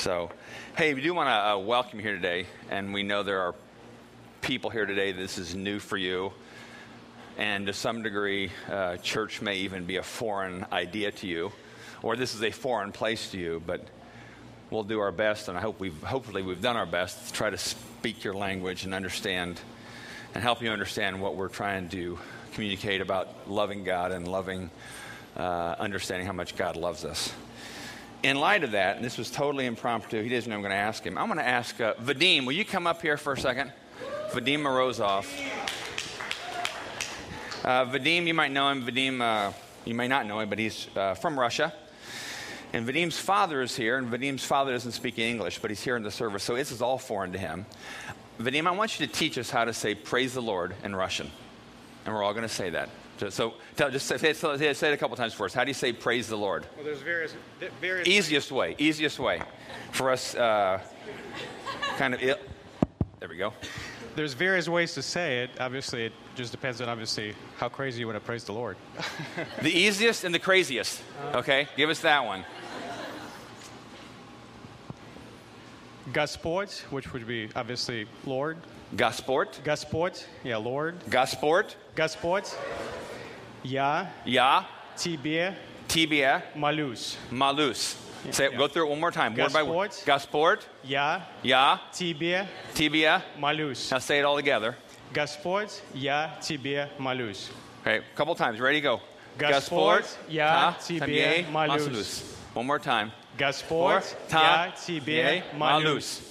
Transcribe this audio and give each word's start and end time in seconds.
So, 0.00 0.30
hey, 0.78 0.94
we 0.94 1.02
do 1.02 1.12
want 1.12 1.28
to 1.28 1.50
uh, 1.50 1.58
welcome 1.58 1.98
you 1.98 2.02
here 2.02 2.14
today, 2.14 2.46
and 2.70 2.94
we 2.94 3.02
know 3.02 3.22
there 3.22 3.42
are 3.42 3.54
people 4.40 4.70
here 4.70 4.86
today. 4.86 5.12
This 5.12 5.36
is 5.36 5.54
new 5.54 5.78
for 5.78 5.98
you, 5.98 6.32
and 7.36 7.66
to 7.66 7.74
some 7.74 8.02
degree, 8.02 8.50
uh, 8.70 8.96
church 8.96 9.42
may 9.42 9.56
even 9.56 9.84
be 9.84 9.98
a 9.98 10.02
foreign 10.02 10.64
idea 10.72 11.12
to 11.12 11.26
you, 11.26 11.52
or 12.02 12.16
this 12.16 12.34
is 12.34 12.42
a 12.42 12.50
foreign 12.50 12.92
place 12.92 13.30
to 13.32 13.38
you. 13.38 13.62
But 13.66 13.84
we'll 14.70 14.84
do 14.84 15.00
our 15.00 15.12
best, 15.12 15.48
and 15.48 15.58
I 15.58 15.60
hope 15.60 15.78
we've 15.80 16.02
hopefully 16.02 16.40
we've 16.40 16.62
done 16.62 16.78
our 16.78 16.86
best 16.86 17.26
to 17.26 17.32
try 17.34 17.50
to 17.50 17.58
speak 17.58 18.24
your 18.24 18.32
language 18.32 18.86
and 18.86 18.94
understand, 18.94 19.60
and 20.32 20.42
help 20.42 20.62
you 20.62 20.70
understand 20.70 21.20
what 21.20 21.36
we're 21.36 21.48
trying 21.48 21.90
to 21.90 22.18
communicate 22.54 23.02
about 23.02 23.50
loving 23.50 23.84
God 23.84 24.12
and 24.12 24.26
loving, 24.26 24.70
uh, 25.36 25.74
understanding 25.78 26.26
how 26.26 26.32
much 26.32 26.56
God 26.56 26.76
loves 26.76 27.04
us 27.04 27.34
in 28.22 28.38
light 28.38 28.64
of 28.64 28.72
that, 28.72 28.96
and 28.96 29.04
this 29.04 29.16
was 29.16 29.30
totally 29.30 29.66
impromptu, 29.66 30.22
he 30.22 30.28
doesn't 30.28 30.48
know 30.48 30.56
I'm 30.56 30.62
going 30.62 30.70
to 30.70 30.76
ask 30.76 31.04
him. 31.04 31.16
I'm 31.16 31.26
going 31.26 31.38
to 31.38 31.46
ask 31.46 31.80
uh, 31.80 31.94
Vadim, 31.94 32.44
will 32.44 32.52
you 32.52 32.64
come 32.64 32.86
up 32.86 33.00
here 33.02 33.16
for 33.16 33.32
a 33.32 33.38
second? 33.38 33.72
Vadim 34.30 34.60
Morozov. 34.60 35.26
Uh, 37.64 37.84
Vadim, 37.86 38.26
you 38.26 38.34
might 38.34 38.52
know 38.52 38.68
him. 38.70 38.84
Vadim, 38.84 39.20
uh, 39.20 39.52
you 39.84 39.94
may 39.94 40.08
not 40.08 40.26
know 40.26 40.40
him, 40.40 40.48
but 40.48 40.58
he's 40.58 40.88
uh, 40.96 41.14
from 41.14 41.38
Russia. 41.38 41.72
And 42.72 42.86
Vadim's 42.86 43.18
father 43.18 43.62
is 43.62 43.74
here, 43.74 43.96
and 43.96 44.10
Vadim's 44.10 44.44
father 44.44 44.72
doesn't 44.72 44.92
speak 44.92 45.18
English, 45.18 45.58
but 45.58 45.70
he's 45.70 45.82
here 45.82 45.96
in 45.96 46.02
the 46.02 46.10
service, 46.10 46.44
so 46.44 46.54
this 46.54 46.70
is 46.70 46.80
all 46.80 46.98
foreign 46.98 47.32
to 47.32 47.38
him. 47.38 47.66
Vadim, 48.38 48.66
I 48.66 48.70
want 48.70 48.98
you 48.98 49.06
to 49.06 49.12
teach 49.12 49.36
us 49.38 49.50
how 49.50 49.64
to 49.64 49.72
say 49.72 49.94
praise 49.94 50.34
the 50.34 50.42
Lord 50.42 50.74
in 50.84 50.94
Russian. 50.94 51.30
And 52.06 52.14
we're 52.14 52.22
all 52.22 52.32
going 52.32 52.46
to 52.46 52.48
say 52.48 52.70
that. 52.70 52.88
So 53.28 53.54
tell, 53.76 53.90
just 53.90 54.06
say, 54.06 54.16
say, 54.16 54.72
say, 54.72 54.88
it 54.88 54.94
a 54.94 54.96
couple 54.96 55.16
times 55.16 55.34
for 55.34 55.44
us. 55.44 55.52
How 55.52 55.64
do 55.64 55.68
you 55.68 55.74
say 55.74 55.92
praise 55.92 56.28
the 56.28 56.36
Lord? 56.36 56.66
Well, 56.76 56.84
there's 56.84 57.02
various, 57.02 57.34
various 57.80 58.08
easiest 58.08 58.50
way, 58.50 58.74
easiest 58.78 59.18
way 59.18 59.42
for 59.92 60.10
us. 60.10 60.34
Uh, 60.34 60.80
kind 61.98 62.14
of. 62.14 62.22
It, 62.22 62.40
there 63.18 63.28
we 63.28 63.36
go. 63.36 63.52
There's 64.16 64.32
various 64.32 64.68
ways 64.68 64.94
to 64.94 65.02
say 65.02 65.42
it. 65.42 65.50
Obviously, 65.60 66.06
it 66.06 66.12
just 66.34 66.52
depends 66.52 66.80
on 66.80 66.88
obviously 66.88 67.34
how 67.58 67.68
crazy 67.68 68.00
you 68.00 68.06
want 68.06 68.16
to 68.16 68.24
praise 68.24 68.44
the 68.44 68.52
Lord. 68.52 68.76
the 69.62 69.70
easiest 69.70 70.24
and 70.24 70.34
the 70.34 70.38
craziest. 70.38 71.02
Okay, 71.34 71.68
give 71.76 71.90
us 71.90 72.00
that 72.00 72.24
one. 72.24 72.44
Gospod, 76.12 76.80
which 76.90 77.12
would 77.12 77.26
be 77.26 77.50
obviously 77.54 78.06
Lord. 78.24 78.56
Gospod. 78.96 79.62
Gospod, 79.62 80.24
yeah, 80.42 80.56
Lord. 80.56 80.98
Gospod. 81.08 81.74
Gospod. 81.94 82.52
Я 83.63 84.11
Я 84.25 84.65
тебе 84.97 85.55
тебе 85.87 86.41
молюсь. 86.55 87.17
Молюсь. 87.31 87.95
Say 88.31 88.45
it, 88.47 88.51
Yeah. 88.53 88.57
go 88.57 88.67
through 88.67 88.87
it 88.87 88.89
one 88.89 88.99
more 88.99 89.11
time. 89.11 89.35
Word 89.35 89.53
by 89.53 89.61
word. 89.61 89.91
Господь. 89.91 90.05
Господь. 90.05 90.59
Я 90.83 91.21
Я 91.43 91.79
тебе 91.93 92.47
тебе. 92.73 93.21
молюсь. 93.37 93.91
Now 93.91 93.99
say 93.99 94.19
it 94.19 94.25
all 94.25 94.35
together. 94.35 94.75
Господь, 95.13 95.71
я 95.93 96.35
тебе 96.41 96.89
молюсь. 96.97 97.49
Okay, 97.83 97.97
a 97.99 98.15
couple 98.15 98.33
times. 98.35 98.59
Ready? 98.59 98.81
Go. 98.81 98.99
Господь, 99.37 100.05
я 100.27 100.73
та 100.73 100.83
тебе 100.87 101.45
молюсь. 101.51 101.85
молюсь. 101.87 102.23
One 102.55 102.65
more 102.65 102.79
time. 102.79 103.11
Господь, 103.37 104.03
та 104.29 104.65
я 104.65 104.71
тебе 104.87 105.43
молюсь. 105.53 106.21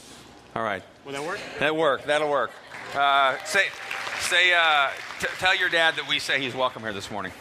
All 0.57 0.63
right. 0.63 0.83
Will 1.05 1.13
that 1.13 1.23
work? 1.25 1.39
That 1.61 1.77
work. 1.77 2.05
That'll 2.07 2.31
work. 2.31 2.51
Uh, 2.95 3.37
say, 3.45 3.67
say, 4.21 4.53
uh, 4.55 4.89
t- 5.08 5.08
tell 5.39 5.55
your 5.57 5.69
dad 5.69 5.95
that 5.97 6.07
we 6.09 6.19
say 6.19 6.41
he's 6.41 6.55
welcome 6.55 6.83
here 6.83 6.93
this 6.93 7.11
morning. 7.11 7.33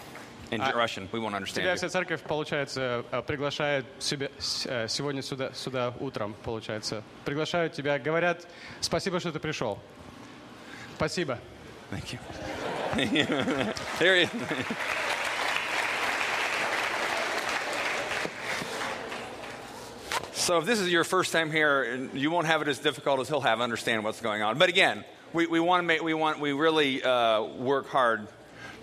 In 0.51 0.61
Uh, 0.61 0.71
Russian, 0.75 1.09
we 1.11 1.19
won't 1.19 1.33
understand 1.33 1.63
Тебя 1.65 1.71
you. 1.71 1.77
вся 1.77 1.89
церковь, 1.89 2.21
получается, 2.21 3.03
э, 3.11 3.21
приглашает 3.23 3.85
себя, 3.99 4.29
с- 4.37 4.67
э, 4.67 4.87
сегодня 4.87 5.23
сюда, 5.23 5.51
сюда 5.53 5.93
утром, 5.99 6.35
получается. 6.43 7.01
Приглашают 7.25 7.73
тебя, 7.73 7.97
говорят, 7.97 8.45
спасибо, 8.79 9.19
что 9.19 9.31
ты 9.31 9.39
пришел. 9.39 9.79
Спасибо. 10.95 11.39
Thank 11.91 12.13
you. 12.13 12.19
there 13.99 14.15
he 14.15 14.23
is. 14.23 14.29
So 20.48 20.56
if 20.56 20.64
this 20.64 20.80
is 20.80 20.90
your 20.90 21.04
first 21.04 21.30
time 21.30 21.50
here, 21.50 22.08
you 22.14 22.30
won't 22.30 22.46
have 22.46 22.62
it 22.62 22.68
as 22.68 22.78
difficult 22.78 23.20
as 23.20 23.28
he'll 23.28 23.42
have 23.42 23.60
understand 23.60 24.02
what's 24.02 24.22
going 24.22 24.40
on. 24.40 24.56
But 24.56 24.70
again, 24.70 25.04
we, 25.34 25.46
we 25.46 25.60
want 25.60 25.82
to 25.82 25.86
make 25.86 26.02
we 26.02 26.14
want 26.14 26.40
we 26.40 26.52
really 26.52 27.02
uh, 27.02 27.42
work 27.42 27.86
hard 27.88 28.26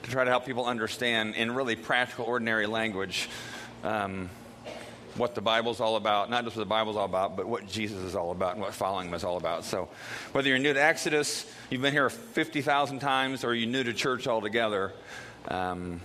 to 0.03 0.11
try 0.11 0.23
to 0.23 0.29
help 0.29 0.45
people 0.45 0.67
understand 0.67 1.33
in 1.33 1.55
really 1.55 1.75
practical, 1.75 2.25
ordinary 2.25 2.67
language 2.67 3.29
um, 3.83 4.29
what 5.15 5.33
the 5.33 5.41
Bible's 5.41 5.79
all 5.79 5.95
about. 5.95 6.29
Not 6.29 6.43
just 6.43 6.55
what 6.55 6.61
the 6.61 6.69
Bible's 6.69 6.97
all 6.97 7.05
about, 7.05 7.35
but 7.35 7.47
what 7.47 7.67
Jesus 7.67 7.97
is 7.97 8.15
all 8.15 8.29
about 8.29 8.51
and 8.51 8.61
what 8.61 8.71
following 8.75 9.07
him 9.07 9.15
is 9.15 9.23
all 9.23 9.37
about. 9.37 9.63
So 9.63 9.89
whether 10.33 10.47
you're 10.47 10.59
new 10.59 10.73
to 10.73 10.83
Exodus, 10.83 11.51
you've 11.71 11.81
been 11.81 11.93
here 11.93 12.11
fifty 12.11 12.61
thousand 12.61 12.99
times, 12.99 13.43
or 13.43 13.55
you're 13.55 13.67
new 13.67 13.83
to 13.83 13.93
church 13.93 14.27
altogether. 14.27 14.93
Um, 15.47 15.99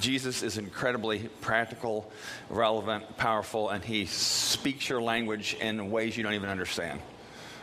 Jesus 0.00 0.42
is 0.42 0.58
incredibly 0.58 1.20
practical, 1.40 2.10
relevant, 2.50 3.16
powerful, 3.16 3.70
and 3.70 3.84
he 3.84 4.06
speaks 4.06 4.88
your 4.88 5.00
language 5.00 5.54
in 5.60 5.90
ways 5.90 6.16
you 6.16 6.22
don't 6.22 6.34
even 6.34 6.50
understand. 6.50 7.00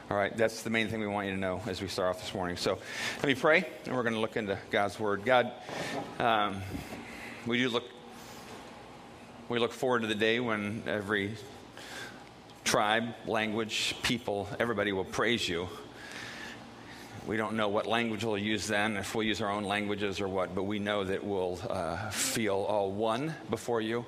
All 0.10 0.18
right, 0.18 0.36
that's 0.36 0.62
the 0.62 0.70
main 0.70 0.88
thing 0.88 1.00
we 1.00 1.08
want 1.08 1.28
you 1.28 1.34
to 1.34 1.40
know 1.40 1.62
as 1.66 1.82
we 1.82 1.88
start 1.88 2.10
off 2.16 2.22
this 2.22 2.34
morning. 2.34 2.58
So 2.58 2.78
let 3.18 3.26
me 3.26 3.36
pray, 3.36 3.68
and 3.86 3.96
we're 3.96 4.04
going 4.04 4.14
to 4.14 4.20
look 4.20 4.38
into 4.38 4.58
God's 4.70 5.00
Word. 5.00 5.26
God, 5.26 5.52
um, 6.20 6.62
we 7.48 7.58
do 7.58 7.70
look, 7.70 7.86
we 9.50 9.58
look 9.58 9.72
forward 9.72 10.02
to 10.02 10.08
the 10.08 10.16
day 10.16 10.40
when 10.40 10.84
every 10.86 11.36
tribe, 12.64 13.16
language, 13.26 13.96
people, 14.04 14.48
everybody 14.60 14.92
will 14.92 15.06
praise 15.06 15.48
you. 15.48 15.70
We 17.28 17.38
don't 17.38 17.56
know 17.56 17.70
what 17.70 17.88
language 17.88 18.24
we'll 18.24 18.38
use 18.38 18.68
then, 18.68 18.98
if 18.98 19.16
we'll 19.16 19.26
use 19.26 19.42
our 19.42 19.50
own 19.50 19.64
languages 19.64 20.22
or 20.22 20.28
what, 20.28 20.54
but 20.54 20.64
we 20.64 20.78
know 20.78 21.04
that 21.04 21.24
we'll 21.24 21.60
uh, 21.68 22.12
feel 22.12 22.54
all 22.54 22.92
one 22.92 23.34
before 23.50 23.82
you, 23.82 24.06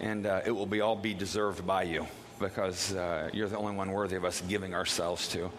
and 0.00 0.24
uh, 0.24 0.40
it 0.46 0.50
will 0.50 0.64
be 0.64 0.80
all 0.80 0.96
be 0.96 1.12
deserved 1.12 1.66
by 1.66 1.82
you 1.82 2.06
because 2.40 2.94
uh, 2.94 3.28
you're 3.34 3.48
the 3.48 3.58
only 3.58 3.76
one 3.76 3.90
worthy 3.90 4.16
of 4.16 4.24
us 4.24 4.42
giving 4.48 4.74
ourselves 4.74 5.28
to. 5.28 5.50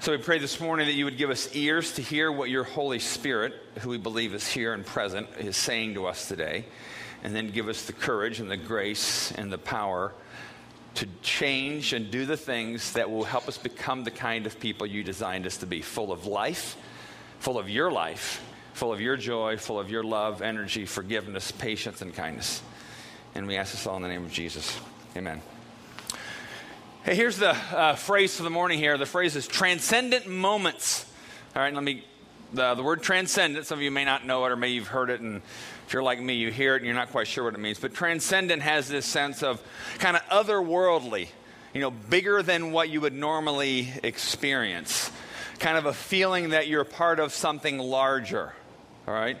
So 0.00 0.12
we 0.12 0.18
pray 0.18 0.38
this 0.38 0.60
morning 0.60 0.86
that 0.86 0.94
you 0.94 1.04
would 1.04 1.18
give 1.18 1.28
us 1.28 1.54
ears 1.54 1.92
to 1.92 2.02
hear 2.02 2.32
what 2.32 2.48
your 2.48 2.64
Holy 2.64 2.98
Spirit, 2.98 3.52
who 3.80 3.90
we 3.90 3.98
believe 3.98 4.32
is 4.32 4.48
here 4.48 4.72
and 4.72 4.84
present, 4.84 5.28
is 5.38 5.58
saying 5.58 5.92
to 5.94 6.06
us 6.06 6.26
today, 6.26 6.64
and 7.22 7.36
then 7.36 7.50
give 7.50 7.68
us 7.68 7.82
the 7.84 7.92
courage 7.92 8.40
and 8.40 8.50
the 8.50 8.56
grace 8.56 9.30
and 9.32 9.52
the 9.52 9.58
power 9.58 10.14
to 10.96 11.06
change 11.22 11.92
and 11.92 12.10
do 12.10 12.26
the 12.26 12.36
things 12.36 12.92
that 12.92 13.10
will 13.10 13.24
help 13.24 13.48
us 13.48 13.58
become 13.58 14.04
the 14.04 14.10
kind 14.10 14.46
of 14.46 14.58
people 14.58 14.86
you 14.86 15.02
designed 15.02 15.46
us 15.46 15.58
to 15.58 15.66
be 15.66 15.82
full 15.82 16.10
of 16.10 16.26
life, 16.26 16.76
full 17.38 17.58
of 17.58 17.68
your 17.68 17.90
life, 17.90 18.42
full 18.72 18.92
of 18.92 19.00
your 19.00 19.16
joy, 19.16 19.56
full 19.56 19.78
of 19.78 19.90
your 19.90 20.02
love, 20.02 20.42
energy, 20.42 20.84
forgiveness, 20.86 21.52
patience, 21.52 22.02
and 22.02 22.14
kindness. 22.14 22.62
And 23.34 23.46
we 23.46 23.56
ask 23.56 23.72
this 23.72 23.86
all 23.86 23.96
in 23.96 24.02
the 24.02 24.08
name 24.08 24.24
of 24.24 24.32
Jesus. 24.32 24.78
Amen. 25.16 25.40
Hey, 27.04 27.14
here's 27.14 27.36
the 27.36 27.50
uh, 27.50 27.94
phrase 27.94 28.36
for 28.36 28.42
the 28.42 28.50
morning 28.50 28.78
here. 28.78 28.98
The 28.98 29.06
phrase 29.06 29.36
is 29.36 29.46
transcendent 29.46 30.26
moments. 30.26 31.06
All 31.54 31.62
right, 31.62 31.72
let 31.72 31.82
me. 31.82 32.04
The, 32.52 32.74
the 32.74 32.82
word 32.82 33.02
transcendent, 33.02 33.66
some 33.66 33.78
of 33.78 33.82
you 33.82 33.90
may 33.90 34.04
not 34.04 34.24
know 34.24 34.44
it, 34.44 34.52
or 34.52 34.56
maybe 34.56 34.74
you've 34.74 34.88
heard 34.88 35.10
it, 35.10 35.20
and 35.20 35.42
if 35.86 35.92
you're 35.92 36.02
like 36.02 36.20
me, 36.20 36.34
you 36.34 36.50
hear 36.50 36.74
it 36.74 36.78
and 36.78 36.86
you're 36.86 36.96
not 36.96 37.10
quite 37.12 37.28
sure 37.28 37.44
what 37.44 37.54
it 37.54 37.60
means. 37.60 37.78
But 37.78 37.94
transcendent 37.94 38.62
has 38.62 38.88
this 38.88 39.06
sense 39.06 39.42
of 39.44 39.62
kind 39.98 40.16
of 40.16 40.22
otherworldly, 40.24 41.28
you 41.72 41.80
know, 41.80 41.92
bigger 41.92 42.42
than 42.42 42.72
what 42.72 42.88
you 42.88 43.00
would 43.00 43.12
normally 43.12 43.92
experience. 44.02 45.12
Kind 45.60 45.78
of 45.78 45.86
a 45.86 45.92
feeling 45.92 46.50
that 46.50 46.66
you're 46.66 46.84
part 46.84 47.20
of 47.20 47.32
something 47.32 47.78
larger. 47.78 48.52
All 49.06 49.14
right? 49.14 49.38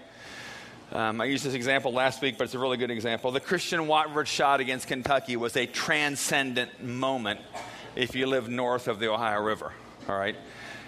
Um, 0.92 1.20
I 1.20 1.24
used 1.24 1.44
this 1.44 1.54
example 1.54 1.92
last 1.92 2.22
week, 2.22 2.38
but 2.38 2.44
it's 2.44 2.54
a 2.54 2.60
really 2.60 2.76
good 2.76 2.92
example. 2.92 3.32
The 3.32 3.40
Christian 3.40 3.88
Watford 3.88 4.28
shot 4.28 4.60
against 4.60 4.86
Kentucky 4.86 5.34
was 5.34 5.56
a 5.56 5.66
transcendent 5.66 6.80
moment 6.80 7.40
if 7.96 8.14
you 8.14 8.28
live 8.28 8.48
north 8.48 8.86
of 8.86 9.00
the 9.00 9.10
Ohio 9.12 9.42
River. 9.42 9.72
All 10.08 10.16
right? 10.16 10.36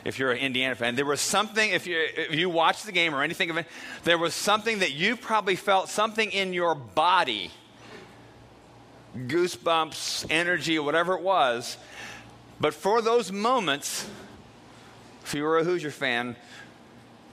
If 0.04 0.18
you're 0.18 0.32
an 0.32 0.38
Indiana 0.38 0.74
fan, 0.74 0.94
there 0.94 1.04
was 1.04 1.20
something, 1.20 1.70
if 1.70 1.86
you, 1.86 1.98
if 2.16 2.34
you 2.34 2.48
watched 2.48 2.86
the 2.86 2.92
game 2.92 3.14
or 3.14 3.22
anything 3.22 3.50
of 3.50 3.56
it, 3.56 3.66
there 4.04 4.18
was 4.18 4.34
something 4.34 4.78
that 4.78 4.92
you 4.92 5.16
probably 5.16 5.56
felt 5.56 5.88
something 5.88 6.30
in 6.30 6.52
your 6.52 6.74
body 6.74 7.50
goosebumps, 9.16 10.26
energy, 10.30 10.78
whatever 10.78 11.14
it 11.14 11.22
was. 11.22 11.76
But 12.60 12.74
for 12.74 13.02
those 13.02 13.32
moments, 13.32 14.08
if 15.24 15.34
you 15.34 15.42
were 15.42 15.58
a 15.58 15.64
Hoosier 15.64 15.90
fan, 15.90 16.36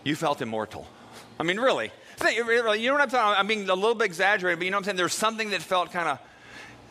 you 0.04 0.16
felt 0.16 0.42
immortal. 0.42 0.88
I 1.40 1.44
mean, 1.44 1.60
really. 1.60 1.92
You 2.24 2.44
know 2.44 2.94
what 2.94 3.02
I'm 3.02 3.10
talking 3.10 3.32
about? 3.32 3.40
I'm 3.40 3.48
being 3.48 3.70
a 3.70 3.76
little 3.76 3.96
bit 3.96 4.06
exaggerated, 4.06 4.60
but 4.60 4.66
you 4.66 4.72
know 4.72 4.78
what 4.78 4.82
I'm 4.82 4.86
saying? 4.86 4.98
There's 4.98 5.14
something 5.14 5.50
that 5.50 5.62
felt 5.62 5.92
kind 5.92 6.10
of, 6.10 6.20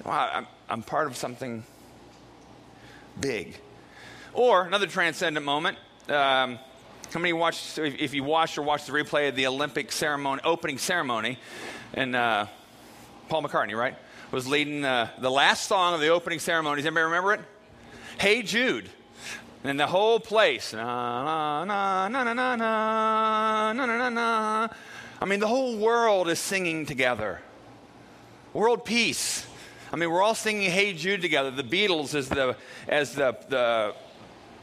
wow, 0.04 0.30
I'm, 0.32 0.46
I'm 0.68 0.82
part 0.82 1.06
of 1.06 1.16
something 1.16 1.64
big. 3.20 3.56
Or 4.34 4.66
another 4.66 4.86
transcendent 4.86 5.46
moment. 5.46 5.78
Um, 6.08 6.58
how 7.12 7.20
many 7.20 7.32
watched, 7.32 7.78
if 7.78 8.12
you 8.12 8.24
watched 8.24 8.58
or 8.58 8.62
watched 8.62 8.88
the 8.88 8.92
replay 8.92 9.28
of 9.28 9.36
the 9.36 9.46
Olympic 9.46 9.92
ceremony, 9.92 10.42
opening 10.44 10.78
ceremony, 10.78 11.38
and 11.94 12.16
uh, 12.16 12.46
Paul 13.28 13.44
McCartney, 13.44 13.78
right? 13.78 13.96
was 14.34 14.48
leading 14.48 14.84
uh, 14.84 15.08
the 15.18 15.30
last 15.30 15.68
song 15.68 15.94
of 15.94 16.00
the 16.00 16.08
opening 16.08 16.40
ceremony. 16.40 16.76
Does 16.76 16.86
Anybody 16.86 17.04
remember 17.04 17.34
it? 17.34 17.40
Hey 18.18 18.42
Jude. 18.42 18.90
And 19.62 19.78
the 19.78 19.86
whole 19.86 20.18
place, 20.18 20.74
na, 20.74 21.64
na, 21.64 22.08
na, 22.08 22.24
na, 22.24 22.34
na, 22.34 22.56
na, 22.56 23.72
na, 23.72 23.86
na, 23.86 24.08
na. 24.10 24.68
I 25.22 25.24
mean, 25.24 25.40
the 25.40 25.46
whole 25.46 25.78
world 25.78 26.28
is 26.28 26.40
singing 26.40 26.84
together. 26.84 27.40
World 28.52 28.84
peace. 28.84 29.46
I 29.92 29.96
mean, 29.96 30.10
we're 30.10 30.20
all 30.20 30.34
singing 30.34 30.70
Hey 30.70 30.92
Jude 30.92 31.22
together. 31.22 31.52
The 31.52 31.62
Beatles 31.62 32.14
as 32.14 32.28
the, 32.28 32.56
as 32.88 33.14
the, 33.14 33.36
the, 33.48 33.94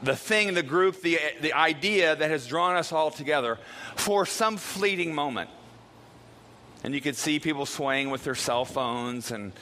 the 0.02 0.16
thing, 0.16 0.54
the 0.54 0.62
group, 0.62 1.00
the, 1.00 1.18
the 1.40 1.52
idea 1.52 2.16
that 2.16 2.30
has 2.30 2.46
drawn 2.46 2.76
us 2.76 2.92
all 2.92 3.10
together 3.10 3.58
for 3.94 4.26
some 4.26 4.56
fleeting 4.56 5.14
moment. 5.14 5.50
And 6.84 6.94
you 6.94 7.00
could 7.00 7.16
see 7.16 7.38
people 7.38 7.64
swaying 7.64 8.10
with 8.10 8.24
their 8.24 8.34
cell 8.34 8.64
phones. 8.64 9.30
And, 9.30 9.52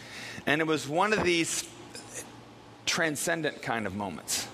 and 0.47 0.61
it 0.61 0.67
was 0.67 0.89
one 0.89 1.13
of 1.13 1.23
these 1.23 1.69
transcendent 2.87 3.61
kind 3.61 3.87
of 3.87 3.95
moments. 3.95 4.49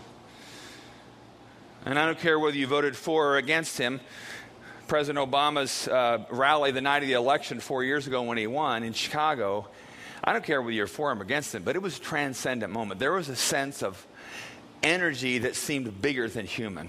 And 1.84 1.98
I 1.98 2.06
don't 2.06 2.18
care 2.18 2.38
whether 2.38 2.56
you 2.56 2.66
voted 2.66 2.96
for 2.96 3.34
or 3.34 3.36
against 3.36 3.78
him. 3.78 4.00
President 4.88 5.30
Obama's 5.30 5.86
uh, 5.86 6.24
rally 6.30 6.72
the 6.72 6.80
night 6.80 7.02
of 7.02 7.08
the 7.08 7.14
election 7.14 7.60
four 7.60 7.84
years 7.84 8.08
ago 8.08 8.22
when 8.22 8.38
he 8.38 8.48
won 8.48 8.82
in 8.82 8.92
Chicago, 8.92 9.68
I 10.22 10.32
don't 10.32 10.44
care 10.44 10.60
whether 10.60 10.72
you're 10.72 10.88
for 10.88 11.12
him 11.12 11.20
or 11.20 11.22
against 11.22 11.54
him, 11.54 11.62
but 11.62 11.76
it 11.76 11.82
was 11.82 11.98
a 11.98 12.00
transcendent 12.00 12.72
moment. 12.72 12.98
There 12.98 13.12
was 13.12 13.28
a 13.28 13.36
sense 13.36 13.82
of 13.82 14.04
energy 14.86 15.38
that 15.38 15.56
seemed 15.56 16.00
bigger 16.00 16.28
than 16.28 16.46
human. 16.46 16.88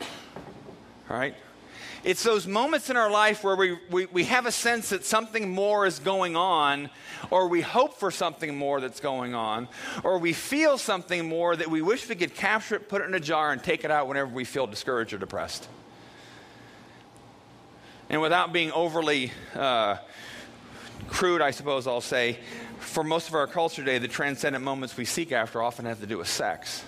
All 0.00 1.16
right? 1.16 1.34
It's 2.04 2.22
those 2.22 2.46
moments 2.46 2.90
in 2.90 2.96
our 2.96 3.10
life 3.10 3.44
where 3.44 3.56
we, 3.56 3.76
we, 3.90 4.06
we 4.06 4.24
have 4.24 4.46
a 4.46 4.52
sense 4.52 4.90
that 4.90 5.04
something 5.04 5.50
more 5.50 5.84
is 5.84 5.98
going 5.98 6.36
on, 6.36 6.90
or 7.30 7.48
we 7.48 7.60
hope 7.60 7.98
for 7.98 8.10
something 8.10 8.56
more 8.56 8.80
that's 8.80 9.00
going 9.00 9.34
on, 9.34 9.68
or 10.04 10.18
we 10.18 10.32
feel 10.32 10.78
something 10.78 11.28
more 11.28 11.56
that 11.56 11.68
we 11.68 11.82
wish 11.82 12.08
we 12.08 12.14
could 12.14 12.34
capture 12.34 12.76
it, 12.76 12.88
put 12.88 13.02
it 13.02 13.04
in 13.04 13.14
a 13.14 13.20
jar, 13.20 13.52
and 13.52 13.62
take 13.62 13.84
it 13.84 13.90
out 13.90 14.08
whenever 14.08 14.32
we 14.32 14.44
feel 14.44 14.66
discouraged 14.66 15.12
or 15.12 15.18
depressed. 15.18 15.68
And 18.08 18.22
without 18.22 18.52
being 18.52 18.72
overly 18.72 19.32
uh, 19.54 19.96
crude, 21.08 21.42
I 21.42 21.50
suppose 21.50 21.86
I'll 21.86 22.00
say, 22.00 22.38
for 22.80 23.04
most 23.04 23.28
of 23.28 23.34
our 23.34 23.46
culture 23.46 23.82
today, 23.82 23.98
the 23.98 24.08
transcendent 24.08 24.64
moments 24.64 24.96
we 24.96 25.04
seek 25.04 25.32
after 25.32 25.62
often 25.62 25.84
have 25.84 26.00
to 26.00 26.06
do 26.06 26.18
with 26.18 26.28
sex. 26.28 26.84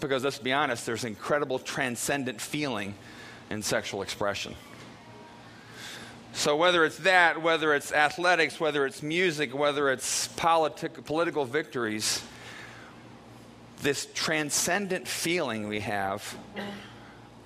Because 0.00 0.24
let's 0.24 0.38
be 0.38 0.52
honest, 0.52 0.86
there's 0.86 1.04
incredible 1.04 1.58
transcendent 1.58 2.40
feeling 2.40 2.94
in 3.50 3.62
sexual 3.62 4.02
expression. 4.02 4.54
So, 6.32 6.56
whether 6.56 6.84
it's 6.84 6.98
that, 6.98 7.42
whether 7.42 7.74
it's 7.74 7.92
athletics, 7.92 8.58
whether 8.58 8.86
it's 8.86 9.02
music, 9.02 9.54
whether 9.54 9.90
it's 9.90 10.28
politic, 10.28 11.04
political 11.04 11.44
victories, 11.44 12.22
this 13.82 14.06
transcendent 14.14 15.06
feeling 15.06 15.68
we 15.68 15.80
have 15.80 16.36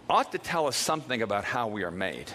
ought 0.09 0.31
to 0.33 0.39
tell 0.39 0.69
us 0.69 0.77
something 0.77 1.23
about 1.23 1.45
how 1.45 1.67
we 1.67 1.83
are 1.83 1.91
made. 1.91 2.31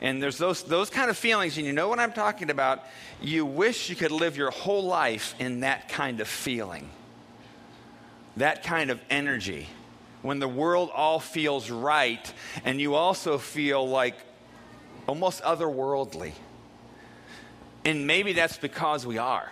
And 0.00 0.22
there's 0.22 0.38
those, 0.38 0.62
those 0.62 0.88
kind 0.88 1.10
of 1.10 1.16
feelings, 1.16 1.58
and 1.58 1.66
you 1.66 1.72
know 1.72 1.88
what 1.88 1.98
I'm 1.98 2.12
talking 2.12 2.50
about. 2.50 2.84
You 3.20 3.44
wish 3.44 3.90
you 3.90 3.96
could 3.96 4.10
live 4.10 4.36
your 4.36 4.50
whole 4.50 4.84
life 4.84 5.34
in 5.38 5.60
that 5.60 5.88
kind 5.88 6.20
of 6.20 6.28
feeling, 6.28 6.88
that 8.36 8.62
kind 8.62 8.90
of 8.90 9.00
energy 9.10 9.68
when 10.22 10.38
the 10.38 10.48
world 10.48 10.90
all 10.94 11.18
feels 11.18 11.70
right 11.70 12.32
and 12.64 12.80
you 12.80 12.94
also 12.94 13.38
feel 13.38 13.88
like 13.88 14.14
almost 15.06 15.42
otherworldly. 15.42 16.32
And 17.84 18.06
maybe 18.06 18.32
that's 18.34 18.58
because 18.58 19.06
we 19.06 19.18
are. 19.18 19.50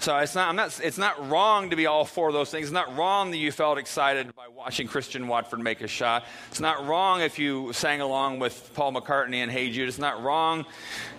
So 0.00 0.16
it's 0.18 0.36
not, 0.36 0.54
not, 0.54 0.78
it's 0.82 0.96
not 0.96 1.28
wrong 1.28 1.70
to 1.70 1.76
be 1.76 1.86
all 1.86 2.04
for 2.04 2.30
those 2.30 2.50
things. 2.50 2.66
It's 2.66 2.72
not 2.72 2.96
wrong 2.96 3.32
that 3.32 3.38
you 3.38 3.50
felt 3.50 3.78
excited 3.78 4.32
by 4.36 4.46
watching 4.46 4.86
Christian 4.86 5.26
Watford 5.26 5.58
make 5.58 5.80
a 5.80 5.88
shot. 5.88 6.24
It's 6.50 6.60
not 6.60 6.86
wrong 6.86 7.20
if 7.20 7.38
you 7.38 7.72
sang 7.72 8.00
along 8.00 8.38
with 8.38 8.70
Paul 8.74 8.92
McCartney 8.92 9.36
and 9.36 9.50
Hey 9.50 9.70
Jude. 9.70 9.88
It's 9.88 9.98
not 9.98 10.22
wrong 10.22 10.66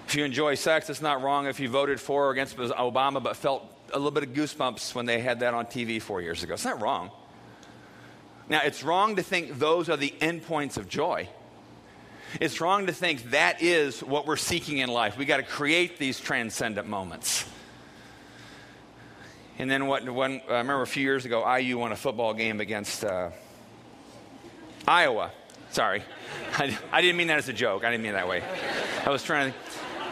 if 0.07 0.15
you 0.15 0.23
enjoy 0.23 0.55
sex. 0.55 0.89
It's 0.89 1.01
not 1.01 1.21
wrong 1.21 1.47
if 1.47 1.59
you 1.59 1.67
voted 1.67 1.99
for 1.99 2.27
or 2.27 2.31
against 2.31 2.55
Obama 2.55 3.21
but 3.21 3.35
felt 3.35 3.69
a 3.93 3.97
little 3.97 4.11
bit 4.11 4.23
of 4.23 4.29
goosebumps 4.29 4.95
when 4.95 5.05
they 5.05 5.19
had 5.19 5.41
that 5.41 5.53
on 5.53 5.65
TV 5.65 6.01
four 6.01 6.21
years 6.21 6.43
ago. 6.43 6.53
It's 6.53 6.63
not 6.63 6.79
wrong. 6.79 7.11
Now, 8.47 8.61
it's 8.63 8.81
wrong 8.81 9.17
to 9.17 9.23
think 9.23 9.59
those 9.59 9.89
are 9.89 9.97
the 9.97 10.13
endpoints 10.21 10.77
of 10.77 10.87
joy. 10.87 11.27
It's 12.39 12.61
wrong 12.61 12.87
to 12.87 12.93
think 12.93 13.31
that 13.31 13.61
is 13.61 14.01
what 14.01 14.25
we're 14.25 14.37
seeking 14.37 14.77
in 14.77 14.89
life. 14.89 15.17
We 15.17 15.25
got 15.25 15.37
to 15.37 15.43
create 15.43 15.97
these 15.97 16.19
transcendent 16.19 16.87
moments. 16.87 17.45
And 19.59 19.69
then 19.69 19.87
what? 19.87 20.09
When, 20.09 20.41
I 20.47 20.59
remember 20.59 20.81
a 20.81 20.87
few 20.87 21.03
years 21.03 21.25
ago, 21.25 21.45
IU 21.55 21.77
won 21.77 21.91
a 21.91 21.95
football 21.97 22.33
game 22.33 22.61
against 22.61 23.03
uh, 23.03 23.29
Iowa. 24.87 25.31
Sorry, 25.71 26.01
I, 26.57 26.75
I, 26.93 27.01
didn't 27.01 27.17
mean 27.17 27.27
that 27.27 27.37
as 27.37 27.49
a 27.49 27.53
joke. 27.53 27.83
I 27.83 27.91
didn't 27.91 28.03
mean 28.03 28.13
that 28.13 28.27
way. 28.27 28.41
I 29.05 29.09
was 29.09 29.21
trying 29.21 29.51
to. 29.51 29.57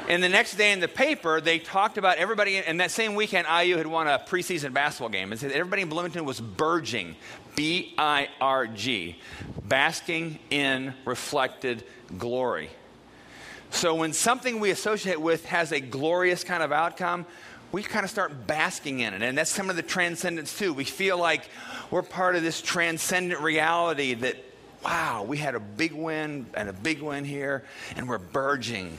And 0.09 0.21
the 0.21 0.29
next 0.29 0.55
day 0.55 0.71
in 0.71 0.79
the 0.81 0.87
paper, 0.87 1.41
they 1.41 1.59
talked 1.59 1.97
about 1.97 2.17
everybody. 2.17 2.57
And 2.57 2.79
that 2.81 2.91
same 2.91 3.15
weekend, 3.15 3.47
IU 3.47 3.77
had 3.77 3.87
won 3.87 4.07
a 4.07 4.19
preseason 4.19 4.73
basketball 4.73 5.09
game, 5.09 5.31
and 5.31 5.39
said 5.39 5.51
everybody 5.53 5.81
in 5.81 5.89
Bloomington 5.89 6.25
was 6.25 6.41
burging, 6.41 7.15
B 7.55 7.93
I 7.97 8.27
R 8.41 8.67
G, 8.67 9.17
basking 9.63 10.39
in 10.49 10.93
reflected 11.05 11.85
glory. 12.17 12.69
So 13.69 13.95
when 13.95 14.13
something 14.13 14.59
we 14.59 14.71
associate 14.71 15.19
with 15.19 15.45
has 15.45 15.71
a 15.71 15.79
glorious 15.79 16.43
kind 16.43 16.63
of 16.63 16.71
outcome, 16.71 17.25
we 17.71 17.83
kind 17.83 18.03
of 18.03 18.09
start 18.09 18.47
basking 18.47 18.99
in 18.99 19.13
it. 19.13 19.21
And 19.21 19.37
that's 19.37 19.49
some 19.49 19.69
of 19.69 19.75
the 19.75 19.81
transcendence 19.81 20.57
too. 20.57 20.73
We 20.73 20.85
feel 20.85 21.17
like 21.17 21.49
we're 21.91 22.01
part 22.01 22.35
of 22.35 22.43
this 22.43 22.61
transcendent 22.61 23.41
reality 23.41 24.13
that, 24.15 24.37
wow, 24.83 25.23
we 25.23 25.37
had 25.37 25.55
a 25.55 25.59
big 25.59 25.93
win 25.93 26.47
and 26.53 26.69
a 26.69 26.73
big 26.73 27.01
win 27.01 27.25
here, 27.25 27.63
and 27.95 28.07
we're 28.07 28.17
burgeoning. 28.17 28.97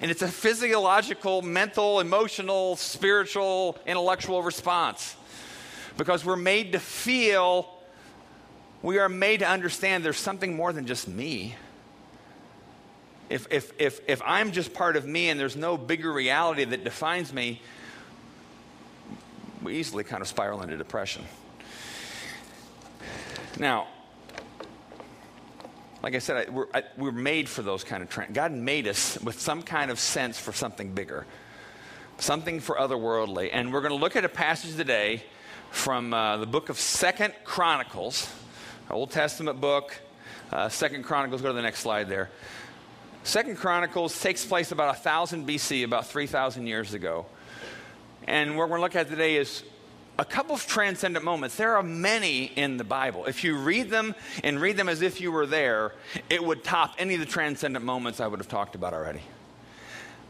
And 0.00 0.10
it's 0.10 0.22
a 0.22 0.28
physiological, 0.28 1.42
mental, 1.42 2.00
emotional, 2.00 2.76
spiritual, 2.76 3.78
intellectual 3.86 4.42
response 4.42 5.16
because 5.96 6.24
we're 6.24 6.36
made 6.36 6.72
to 6.72 6.80
feel, 6.80 7.72
we 8.82 8.98
are 8.98 9.08
made 9.08 9.40
to 9.40 9.48
understand 9.48 10.04
there's 10.04 10.16
something 10.16 10.56
more 10.56 10.72
than 10.72 10.86
just 10.86 11.06
me. 11.06 11.54
If, 13.30 13.46
if, 13.50 13.72
if, 13.78 14.00
if 14.06 14.22
I'm 14.24 14.52
just 14.52 14.74
part 14.74 14.96
of 14.96 15.06
me 15.06 15.30
and 15.30 15.40
there's 15.40 15.56
no 15.56 15.76
bigger 15.76 16.12
reality 16.12 16.64
that 16.64 16.84
defines 16.84 17.32
me, 17.32 17.60
we 19.62 19.76
easily 19.76 20.04
kind 20.04 20.20
of 20.20 20.28
spiral 20.28 20.62
into 20.62 20.76
depression. 20.76 21.24
Now, 23.58 23.86
like 26.02 26.14
I 26.14 26.18
said, 26.18 26.48
I, 26.48 26.50
we're, 26.50 26.66
I, 26.74 26.82
we're, 26.98 27.12
made 27.12 27.48
for 27.48 27.62
those 27.62 27.82
kind 27.82 28.02
of 28.02 28.10
trends. 28.10 28.34
God 28.34 28.52
made 28.52 28.86
us 28.86 29.18
with 29.22 29.40
some 29.40 29.62
kind 29.62 29.90
of 29.90 29.98
sense 29.98 30.38
for 30.38 30.52
something 30.52 30.92
bigger, 30.92 31.24
something 32.18 32.60
for 32.60 32.76
otherworldly. 32.76 33.48
And 33.52 33.72
we're 33.72 33.80
going 33.80 33.94
to 33.94 33.98
look 33.98 34.16
at 34.16 34.24
a 34.24 34.28
passage 34.28 34.76
today 34.76 35.22
from 35.70 36.12
uh, 36.12 36.36
the 36.36 36.46
book 36.46 36.68
of 36.68 36.78
Second 36.78 37.32
Chronicles, 37.44 38.30
Old 38.90 39.12
Testament 39.12 39.62
book. 39.62 39.98
Uh, 40.52 40.68
Second 40.68 41.04
Chronicles, 41.04 41.40
go 41.40 41.48
to 41.48 41.54
the 41.54 41.62
next 41.62 41.80
slide 41.80 42.08
there. 42.08 42.30
Second 43.24 43.56
Chronicles 43.56 44.20
takes 44.20 44.44
place 44.44 44.70
about 44.70 44.88
1000 44.88 45.48
BC, 45.48 45.82
about 45.82 46.06
3,000 46.06 46.66
years 46.66 46.92
ago. 46.92 47.24
And 48.28 48.50
what 48.50 48.68
we're 48.68 48.76
going 48.76 48.80
to 48.80 48.82
look 48.82 48.96
at 48.96 49.08
today 49.08 49.36
is 49.36 49.62
a 50.18 50.26
couple 50.26 50.54
of 50.54 50.66
transcendent 50.66 51.24
moments. 51.24 51.56
There 51.56 51.74
are 51.74 51.82
many 51.82 52.44
in 52.44 52.76
the 52.76 52.84
Bible. 52.84 53.24
If 53.24 53.42
you 53.42 53.56
read 53.56 53.88
them 53.88 54.14
and 54.44 54.60
read 54.60 54.76
them 54.76 54.90
as 54.90 55.00
if 55.00 55.22
you 55.22 55.32
were 55.32 55.46
there, 55.46 55.94
it 56.28 56.44
would 56.44 56.64
top 56.64 56.96
any 56.98 57.14
of 57.14 57.20
the 57.20 57.26
transcendent 57.26 57.82
moments 57.82 58.20
I 58.20 58.26
would 58.26 58.40
have 58.40 58.48
talked 58.48 58.74
about 58.74 58.92
already. 58.92 59.22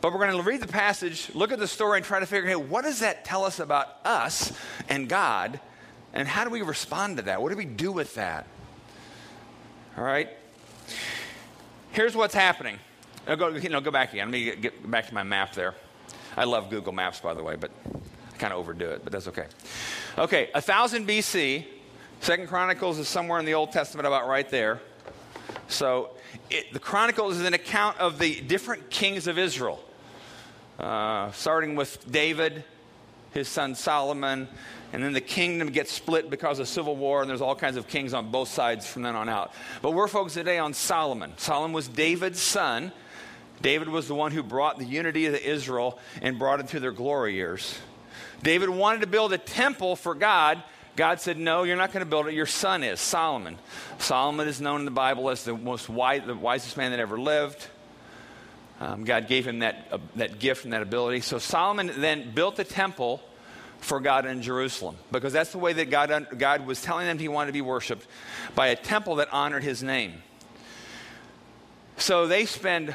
But 0.00 0.12
we're 0.12 0.24
going 0.24 0.36
to 0.36 0.48
read 0.48 0.60
the 0.60 0.68
passage, 0.68 1.34
look 1.34 1.50
at 1.50 1.58
the 1.58 1.66
story, 1.66 1.98
and 1.98 2.06
try 2.06 2.20
to 2.20 2.26
figure 2.26 2.48
out 2.48 2.60
hey, 2.60 2.64
what 2.64 2.84
does 2.84 3.00
that 3.00 3.24
tell 3.24 3.44
us 3.44 3.58
about 3.58 3.88
us 4.04 4.52
and 4.88 5.08
God? 5.08 5.58
And 6.12 6.28
how 6.28 6.44
do 6.44 6.50
we 6.50 6.62
respond 6.62 7.16
to 7.16 7.24
that? 7.24 7.42
What 7.42 7.50
do 7.50 7.56
we 7.56 7.64
do 7.64 7.90
with 7.90 8.14
that? 8.14 8.46
All 9.98 10.04
right? 10.04 10.28
Here's 11.94 12.16
what's 12.16 12.34
happening. 12.34 12.80
Go, 13.24 13.50
you 13.50 13.68
know, 13.68 13.80
go 13.80 13.92
back 13.92 14.12
again. 14.12 14.26
Let 14.26 14.32
me 14.32 14.56
get 14.56 14.90
back 14.90 15.06
to 15.06 15.14
my 15.14 15.22
map 15.22 15.54
there. 15.54 15.76
I 16.36 16.42
love 16.42 16.68
Google 16.68 16.92
Maps, 16.92 17.20
by 17.20 17.34
the 17.34 17.42
way, 17.44 17.54
but 17.54 17.70
I 17.86 18.36
kind 18.36 18.52
of 18.52 18.58
overdo 18.58 18.90
it, 18.90 19.02
but 19.04 19.12
that's 19.12 19.28
okay. 19.28 19.46
Okay, 20.18 20.48
1000 20.54 21.06
BC. 21.06 21.64
Second 22.18 22.48
Chronicles 22.48 22.98
is 22.98 23.06
somewhere 23.06 23.38
in 23.38 23.44
the 23.44 23.54
Old 23.54 23.70
Testament 23.70 24.08
about 24.08 24.26
right 24.26 24.48
there. 24.48 24.80
So 25.68 26.10
it, 26.50 26.72
the 26.72 26.80
Chronicles 26.80 27.36
is 27.36 27.46
an 27.46 27.54
account 27.54 27.96
of 27.98 28.18
the 28.18 28.40
different 28.40 28.90
kings 28.90 29.28
of 29.28 29.38
Israel 29.38 29.80
uh, 30.80 31.30
starting 31.30 31.76
with 31.76 32.10
David, 32.10 32.64
his 33.32 33.46
son 33.46 33.76
Solomon, 33.76 34.48
and 34.94 35.02
then 35.02 35.12
the 35.12 35.20
kingdom 35.20 35.70
gets 35.70 35.90
split 35.90 36.30
because 36.30 36.60
of 36.60 36.68
civil 36.68 36.94
war, 36.94 37.20
and 37.20 37.28
there's 37.28 37.40
all 37.40 37.56
kinds 37.56 37.76
of 37.76 37.88
kings 37.88 38.14
on 38.14 38.30
both 38.30 38.46
sides 38.46 38.86
from 38.86 39.02
then 39.02 39.16
on 39.16 39.28
out. 39.28 39.52
But 39.82 39.90
we're 39.90 40.06
focused 40.06 40.36
today 40.36 40.58
on 40.58 40.72
Solomon. 40.72 41.32
Solomon 41.36 41.72
was 41.72 41.88
David's 41.88 42.40
son. 42.40 42.92
David 43.60 43.88
was 43.88 44.06
the 44.06 44.14
one 44.14 44.30
who 44.30 44.44
brought 44.44 44.78
the 44.78 44.84
unity 44.84 45.26
of 45.26 45.34
Israel 45.34 45.98
and 46.22 46.38
brought 46.38 46.60
it 46.60 46.68
through 46.68 46.78
their 46.78 46.92
glory 46.92 47.34
years. 47.34 47.76
David 48.44 48.68
wanted 48.68 49.00
to 49.00 49.08
build 49.08 49.32
a 49.32 49.38
temple 49.38 49.96
for 49.96 50.14
God. 50.14 50.62
God 50.94 51.20
said, 51.20 51.38
No, 51.38 51.64
you're 51.64 51.76
not 51.76 51.92
going 51.92 52.04
to 52.04 52.08
build 52.08 52.28
it. 52.28 52.34
Your 52.34 52.46
son 52.46 52.84
is, 52.84 53.00
Solomon. 53.00 53.58
Solomon 53.98 54.46
is 54.46 54.60
known 54.60 54.78
in 54.78 54.84
the 54.84 54.92
Bible 54.92 55.28
as 55.28 55.42
the 55.42 55.54
most 55.54 55.88
wise, 55.88 56.22
the 56.24 56.36
wisest 56.36 56.76
man 56.76 56.92
that 56.92 57.00
ever 57.00 57.18
lived. 57.18 57.66
Um, 58.78 59.02
God 59.02 59.26
gave 59.26 59.44
him 59.44 59.58
that, 59.58 59.88
uh, 59.90 59.98
that 60.14 60.38
gift 60.38 60.62
and 60.62 60.72
that 60.72 60.82
ability. 60.82 61.22
So 61.22 61.38
Solomon 61.38 61.90
then 61.96 62.30
built 62.32 62.54
the 62.54 62.64
temple 62.64 63.20
for 63.84 64.00
God 64.00 64.24
in 64.24 64.40
Jerusalem 64.40 64.96
because 65.12 65.32
that's 65.34 65.52
the 65.52 65.58
way 65.58 65.74
that 65.74 65.90
God, 65.90 66.26
God 66.38 66.66
was 66.66 66.80
telling 66.80 67.06
them 67.06 67.18
he 67.18 67.28
wanted 67.28 67.48
to 67.48 67.52
be 67.52 67.60
worshiped 67.60 68.06
by 68.54 68.68
a 68.68 68.76
temple 68.76 69.16
that 69.16 69.30
honored 69.30 69.62
his 69.62 69.82
name. 69.82 70.22
So 71.98 72.26
they 72.26 72.46
spend 72.46 72.94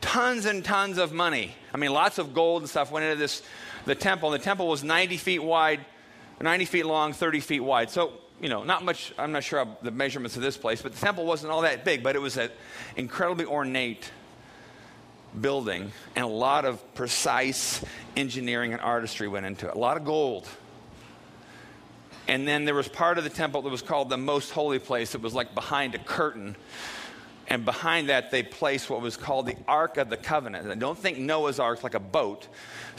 tons 0.00 0.46
and 0.46 0.64
tons 0.64 0.98
of 0.98 1.12
money. 1.12 1.54
I 1.74 1.76
mean, 1.76 1.92
lots 1.92 2.18
of 2.18 2.34
gold 2.34 2.62
and 2.62 2.70
stuff 2.70 2.92
went 2.92 3.04
into 3.04 3.18
this 3.18 3.42
the 3.84 3.96
temple. 3.96 4.30
The 4.30 4.38
temple 4.38 4.68
was 4.68 4.84
90 4.84 5.16
feet 5.16 5.42
wide, 5.42 5.80
90 6.40 6.64
feet 6.66 6.86
long, 6.86 7.12
30 7.12 7.40
feet 7.40 7.60
wide. 7.60 7.90
So, 7.90 8.12
you 8.40 8.48
know, 8.48 8.62
not 8.62 8.84
much, 8.84 9.12
I'm 9.18 9.32
not 9.32 9.42
sure 9.42 9.66
the 9.82 9.90
measurements 9.90 10.36
of 10.36 10.42
this 10.42 10.56
place, 10.56 10.80
but 10.80 10.92
the 10.92 11.00
temple 11.00 11.26
wasn't 11.26 11.52
all 11.52 11.62
that 11.62 11.84
big, 11.84 12.04
but 12.04 12.14
it 12.14 12.20
was 12.20 12.36
an 12.36 12.50
incredibly 12.96 13.44
ornate 13.44 14.10
building, 15.40 15.92
and 16.16 16.24
a 16.24 16.28
lot 16.28 16.64
of 16.64 16.94
precise 16.94 17.84
engineering 18.16 18.72
and 18.72 18.80
artistry 18.80 19.28
went 19.28 19.46
into 19.46 19.68
it. 19.68 19.74
A 19.74 19.78
lot 19.78 19.96
of 19.96 20.04
gold. 20.04 20.48
And 22.26 22.46
then 22.46 22.66
there 22.66 22.74
was 22.74 22.88
part 22.88 23.16
of 23.16 23.24
the 23.24 23.30
temple 23.30 23.62
that 23.62 23.70
was 23.70 23.82
called 23.82 24.10
the 24.10 24.18
most 24.18 24.50
holy 24.50 24.78
place. 24.78 25.14
It 25.14 25.22
was 25.22 25.34
like 25.34 25.54
behind 25.54 25.94
a 25.94 25.98
curtain. 25.98 26.56
And 27.50 27.64
behind 27.64 28.10
that, 28.10 28.30
they 28.30 28.42
placed 28.42 28.90
what 28.90 29.00
was 29.00 29.16
called 29.16 29.46
the 29.46 29.56
Ark 29.66 29.96
of 29.96 30.10
the 30.10 30.18
Covenant. 30.18 30.70
And 30.70 30.78
don't 30.78 30.98
think 30.98 31.16
Noah's 31.16 31.58
Ark 31.58 31.82
like 31.82 31.94
a 31.94 32.00
boat. 32.00 32.46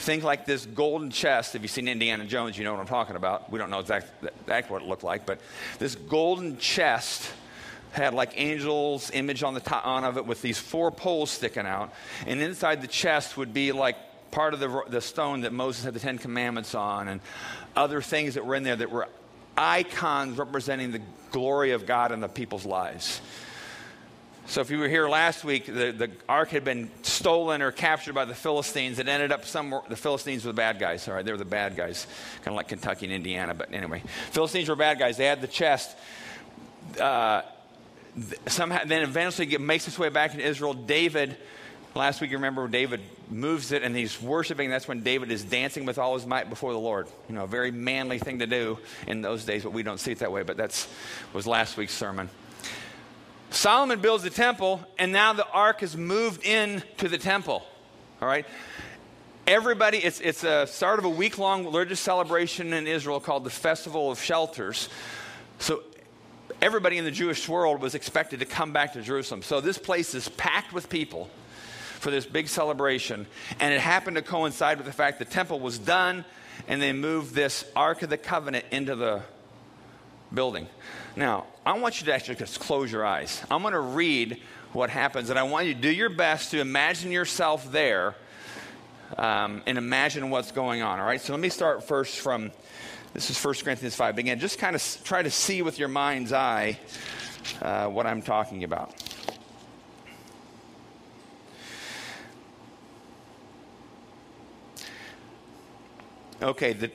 Think 0.00 0.24
like 0.24 0.44
this 0.44 0.66
golden 0.66 1.10
chest. 1.10 1.54
If 1.54 1.62
you've 1.62 1.70
seen 1.70 1.86
Indiana 1.86 2.24
Jones, 2.24 2.58
you 2.58 2.64
know 2.64 2.72
what 2.72 2.80
I'm 2.80 2.88
talking 2.88 3.14
about. 3.14 3.52
We 3.52 3.60
don't 3.60 3.70
know 3.70 3.78
exactly, 3.78 4.30
exactly 4.40 4.72
what 4.72 4.82
it 4.82 4.88
looked 4.88 5.04
like, 5.04 5.24
but 5.24 5.40
this 5.78 5.94
golden 5.94 6.58
chest 6.58 7.30
had 7.92 8.14
like 8.14 8.32
angels 8.36 9.10
image 9.12 9.42
on 9.42 9.54
the 9.54 9.60
top 9.60 9.86
on 9.86 10.04
of 10.04 10.16
it 10.16 10.26
with 10.26 10.42
these 10.42 10.58
four 10.58 10.90
poles 10.90 11.30
sticking 11.30 11.66
out. 11.66 11.92
And 12.26 12.40
inside 12.40 12.82
the 12.82 12.88
chest 12.88 13.36
would 13.36 13.52
be 13.52 13.72
like 13.72 13.96
part 14.30 14.54
of 14.54 14.60
the, 14.60 14.82
the 14.88 15.00
stone 15.00 15.40
that 15.40 15.52
moses 15.52 15.84
had 15.84 15.92
the 15.92 15.98
ten 15.98 16.16
commandments 16.16 16.74
on 16.76 17.08
and 17.08 17.20
other 17.74 18.00
things 18.00 18.34
that 18.34 18.46
were 18.46 18.54
in 18.54 18.62
there 18.62 18.76
that 18.76 18.90
were 18.90 19.08
icons 19.56 20.38
representing 20.38 20.92
the 20.92 21.00
glory 21.32 21.72
of 21.72 21.84
god 21.84 22.12
in 22.12 22.20
the 22.20 22.28
people's 22.28 22.64
lives. 22.64 23.20
So 24.46 24.60
if 24.60 24.70
you 24.70 24.78
were 24.78 24.88
here 24.88 25.08
last 25.08 25.44
week 25.44 25.66
the, 25.66 25.90
the 25.90 26.10
ark 26.28 26.50
had 26.50 26.64
been 26.64 26.90
stolen 27.02 27.60
or 27.60 27.72
captured 27.72 28.14
by 28.14 28.24
the 28.24 28.34
philistines. 28.34 29.00
It 29.00 29.08
ended 29.08 29.32
up 29.32 29.44
somewhere 29.44 29.82
the 29.88 29.96
philistines 29.96 30.44
were 30.44 30.52
the 30.52 30.56
bad 30.56 30.78
guys. 30.78 31.08
All 31.08 31.14
right 31.14 31.24
they 31.24 31.32
were 31.32 31.38
the 31.38 31.44
bad 31.44 31.76
guys 31.76 32.06
kind 32.36 32.48
of 32.48 32.54
like 32.54 32.68
kentucky 32.68 33.06
and 33.06 33.12
indiana 33.12 33.52
but 33.52 33.72
anyway. 33.72 34.00
Philistines 34.30 34.68
were 34.68 34.76
bad 34.76 35.00
guys. 35.00 35.16
They 35.16 35.26
had 35.26 35.40
the 35.40 35.48
chest 35.48 35.96
uh, 37.00 37.42
somehow 38.46 38.84
then 38.84 39.02
eventually 39.02 39.46
get, 39.46 39.60
makes 39.60 39.86
its 39.86 39.98
way 39.98 40.08
back 40.08 40.32
into 40.32 40.44
Israel. 40.44 40.74
David, 40.74 41.36
last 41.94 42.20
week 42.20 42.30
you 42.30 42.36
remember 42.36 42.66
David 42.68 43.00
moves 43.30 43.72
it 43.72 43.82
and 43.82 43.96
he's 43.96 44.20
worshiping. 44.20 44.70
That's 44.70 44.88
when 44.88 45.02
David 45.02 45.30
is 45.30 45.44
dancing 45.44 45.86
with 45.86 45.98
all 45.98 46.14
his 46.14 46.26
might 46.26 46.48
before 46.48 46.72
the 46.72 46.78
Lord. 46.78 47.08
You 47.28 47.34
know, 47.34 47.44
a 47.44 47.48
very 47.48 47.70
manly 47.70 48.18
thing 48.18 48.40
to 48.40 48.46
do 48.46 48.78
in 49.06 49.22
those 49.22 49.44
days, 49.44 49.62
but 49.62 49.72
we 49.72 49.82
don't 49.82 49.98
see 49.98 50.12
it 50.12 50.18
that 50.18 50.32
way. 50.32 50.42
But 50.42 50.56
that's 50.56 50.88
was 51.32 51.46
last 51.46 51.76
week's 51.76 51.94
sermon. 51.94 52.28
Solomon 53.50 54.00
builds 54.00 54.22
the 54.22 54.30
temple, 54.30 54.80
and 54.98 55.10
now 55.12 55.32
the 55.32 55.48
ark 55.48 55.80
has 55.80 55.96
moved 55.96 56.44
in 56.44 56.82
to 56.98 57.08
the 57.08 57.18
temple. 57.18 57.64
All 58.22 58.28
right. 58.28 58.46
Everybody, 59.46 59.98
it's, 59.98 60.20
it's 60.20 60.44
a 60.44 60.66
start 60.68 61.00
of 61.00 61.04
a 61.04 61.08
week 61.08 61.36
long 61.36 61.64
religious 61.64 61.98
celebration 61.98 62.72
in 62.72 62.86
Israel 62.86 63.18
called 63.18 63.42
the 63.42 63.50
Festival 63.50 64.10
of 64.10 64.22
Shelters. 64.22 64.88
So 65.58 65.82
everybody 66.62 66.98
in 66.98 67.04
the 67.04 67.10
Jewish 67.10 67.48
world 67.48 67.80
was 67.80 67.94
expected 67.94 68.40
to 68.40 68.46
come 68.46 68.72
back 68.72 68.92
to 68.94 69.02
Jerusalem. 69.02 69.42
So 69.42 69.60
this 69.60 69.78
place 69.78 70.14
is 70.14 70.28
packed 70.28 70.72
with 70.72 70.88
people 70.88 71.30
for 71.98 72.10
this 72.10 72.26
big 72.26 72.48
celebration. 72.48 73.26
And 73.60 73.74
it 73.74 73.80
happened 73.80 74.16
to 74.16 74.22
coincide 74.22 74.78
with 74.78 74.86
the 74.86 74.92
fact 74.92 75.18
the 75.18 75.24
temple 75.24 75.60
was 75.60 75.78
done 75.78 76.24
and 76.68 76.80
they 76.80 76.92
moved 76.92 77.34
this 77.34 77.64
Ark 77.74 78.02
of 78.02 78.10
the 78.10 78.18
Covenant 78.18 78.64
into 78.70 78.94
the 78.94 79.22
building. 80.32 80.66
Now, 81.16 81.46
I 81.64 81.78
want 81.78 82.00
you 82.00 82.06
to 82.06 82.14
actually 82.14 82.36
just 82.36 82.60
close 82.60 82.90
your 82.90 83.04
eyes. 83.04 83.42
I'm 83.50 83.62
going 83.62 83.74
to 83.74 83.80
read 83.80 84.40
what 84.72 84.90
happens, 84.90 85.30
and 85.30 85.38
I 85.38 85.42
want 85.42 85.66
you 85.66 85.74
to 85.74 85.80
do 85.80 85.90
your 85.90 86.10
best 86.10 86.52
to 86.52 86.60
imagine 86.60 87.10
yourself 87.10 87.72
there 87.72 88.14
um, 89.18 89.62
and 89.66 89.76
imagine 89.76 90.30
what's 90.30 90.52
going 90.52 90.82
on. 90.82 91.00
All 91.00 91.06
right, 91.06 91.20
so 91.20 91.32
let 91.32 91.40
me 91.40 91.48
start 91.48 91.82
first 91.82 92.20
from 92.20 92.52
this 93.12 93.30
is 93.30 93.42
1 93.42 93.54
Corinthians 93.64 93.94
5. 93.94 94.14
But 94.14 94.20
Again, 94.20 94.38
just 94.38 94.58
kind 94.58 94.76
of 94.76 95.00
try 95.04 95.22
to 95.22 95.30
see 95.30 95.62
with 95.62 95.78
your 95.78 95.88
mind's 95.88 96.32
eye 96.32 96.78
uh, 97.60 97.88
what 97.88 98.06
I'm 98.06 98.22
talking 98.22 98.64
about. 98.64 98.94
Okay, 106.42 106.72
the, 106.72 106.90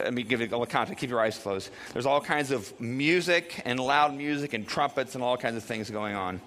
let 0.00 0.12
me 0.14 0.22
give 0.22 0.40
you 0.40 0.46
a 0.46 0.48
little 0.48 0.66
context. 0.66 1.00
Keep 1.00 1.10
your 1.10 1.20
eyes 1.20 1.38
closed. 1.38 1.70
There's 1.92 2.06
all 2.06 2.20
kinds 2.20 2.50
of 2.50 2.80
music 2.80 3.62
and 3.64 3.78
loud 3.78 4.14
music 4.14 4.52
and 4.52 4.66
trumpets 4.66 5.14
and 5.14 5.22
all 5.22 5.36
kinds 5.36 5.56
of 5.56 5.62
things 5.62 5.90
going 5.90 6.16
on. 6.16 6.40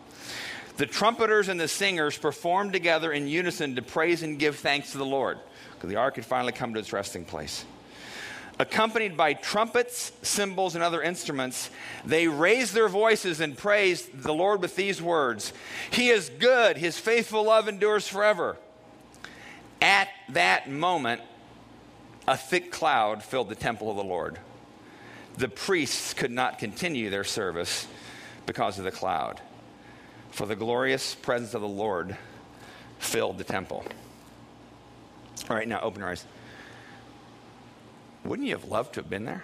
The 0.75 0.87
trumpeters 0.87 1.49
and 1.49 1.59
the 1.59 1.67
singers 1.67 2.17
performed 2.17 2.73
together 2.73 3.13
in 3.13 3.27
unison 3.27 3.75
to 3.75 3.81
praise 3.81 4.23
and 4.23 4.39
give 4.39 4.57
thanks 4.57 4.91
to 4.93 4.97
the 4.97 5.05
Lord 5.05 5.37
because 5.75 5.89
the 5.89 5.97
ark 5.97 6.15
had 6.15 6.25
finally 6.25 6.51
come 6.51 6.73
to 6.73 6.79
its 6.79 6.91
resting 6.91 7.23
place 7.23 7.63
accompanied 8.59 9.17
by 9.17 9.33
trumpets, 9.33 10.11
cymbals, 10.21 10.75
and 10.75 10.83
other 10.83 11.01
instruments, 11.01 11.69
they 12.05 12.27
raised 12.27 12.73
their 12.73 12.87
voices 12.87 13.39
and 13.39 13.57
praised 13.57 14.23
the 14.23 14.33
Lord 14.33 14.61
with 14.61 14.75
these 14.75 15.01
words 15.01 15.53
He 15.91 16.09
is 16.09 16.29
good, 16.29 16.77
His 16.77 16.97
faithful 16.97 17.43
love 17.43 17.67
endures 17.67 18.07
forever. 18.07 18.57
At 19.81 20.07
that 20.29 20.69
moment, 20.69 21.21
a 22.27 22.37
thick 22.37 22.71
cloud 22.71 23.23
filled 23.23 23.49
the 23.49 23.55
temple 23.55 23.89
of 23.89 23.97
the 23.97 24.03
Lord. 24.03 24.39
The 25.37 25.49
priests 25.49 26.13
could 26.13 26.31
not 26.31 26.59
continue 26.59 27.09
their 27.09 27.23
service 27.23 27.87
because 28.45 28.77
of 28.77 28.85
the 28.85 28.91
cloud, 28.91 29.41
for 30.31 30.45
the 30.45 30.55
glorious 30.55 31.15
presence 31.15 31.53
of 31.53 31.61
the 31.61 31.67
Lord 31.67 32.15
filled 32.99 33.37
the 33.37 33.43
temple. 33.43 33.83
All 35.49 35.55
right, 35.55 35.67
now 35.67 35.81
open 35.81 35.99
your 35.99 36.09
eyes. 36.09 36.25
Wouldn't 38.25 38.47
you 38.47 38.55
have 38.55 38.65
loved 38.65 38.93
to 38.93 39.01
have 39.01 39.09
been 39.09 39.25
there? 39.25 39.43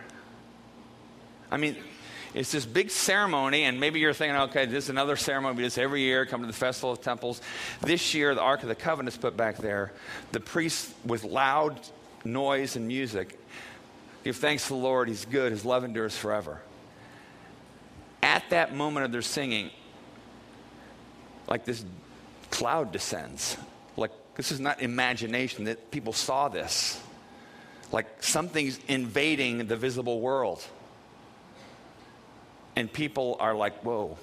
I 1.51 1.57
mean, 1.57 1.75
it's 2.33 2.51
this 2.51 2.65
big 2.65 2.91
ceremony, 2.91 3.63
and 3.63 3.79
maybe 3.79 3.99
you're 3.99 4.13
thinking, 4.13 4.37
okay, 4.37 4.65
this 4.65 4.85
is 4.85 4.89
another 4.89 5.15
ceremony 5.15 5.61
this 5.61 5.77
every 5.77 6.01
year, 6.01 6.25
come 6.25 6.41
to 6.41 6.47
the 6.47 6.53
Festival 6.53 6.91
of 6.91 7.01
Temples. 7.01 7.41
This 7.81 8.13
year, 8.13 8.35
the 8.35 8.41
Ark 8.41 8.61
of 8.61 8.69
the 8.69 8.75
Covenant 8.75 9.15
is 9.15 9.17
put 9.17 9.35
back 9.35 9.57
there. 9.57 9.91
The 10.31 10.39
priests, 10.39 10.93
with 11.03 11.23
loud 11.23 11.79
noise 12.23 12.75
and 12.75 12.87
music, 12.87 13.39
give 14.23 14.35
thanks 14.37 14.63
to 14.63 14.69
the 14.69 14.75
Lord. 14.75 15.07
He's 15.07 15.25
good. 15.25 15.51
His 15.51 15.65
love 15.65 15.83
endures 15.83 16.15
forever. 16.15 16.61
At 18.21 18.43
that 18.51 18.75
moment 18.75 19.05
of 19.05 19.11
their 19.11 19.21
singing, 19.21 19.71
like 21.47 21.65
this 21.65 21.83
cloud 22.51 22.91
descends. 22.91 23.57
Like 23.97 24.11
this 24.35 24.51
is 24.51 24.59
not 24.59 24.81
imagination, 24.81 25.65
that 25.65 25.89
people 25.89 26.13
saw 26.13 26.47
this 26.47 27.01
like 27.91 28.23
something's 28.23 28.79
invading 28.87 29.67
the 29.67 29.75
visible 29.75 30.19
world. 30.19 30.63
And 32.75 32.91
people 32.91 33.37
are 33.39 33.55
like, 33.55 33.81
whoa. 33.81 34.17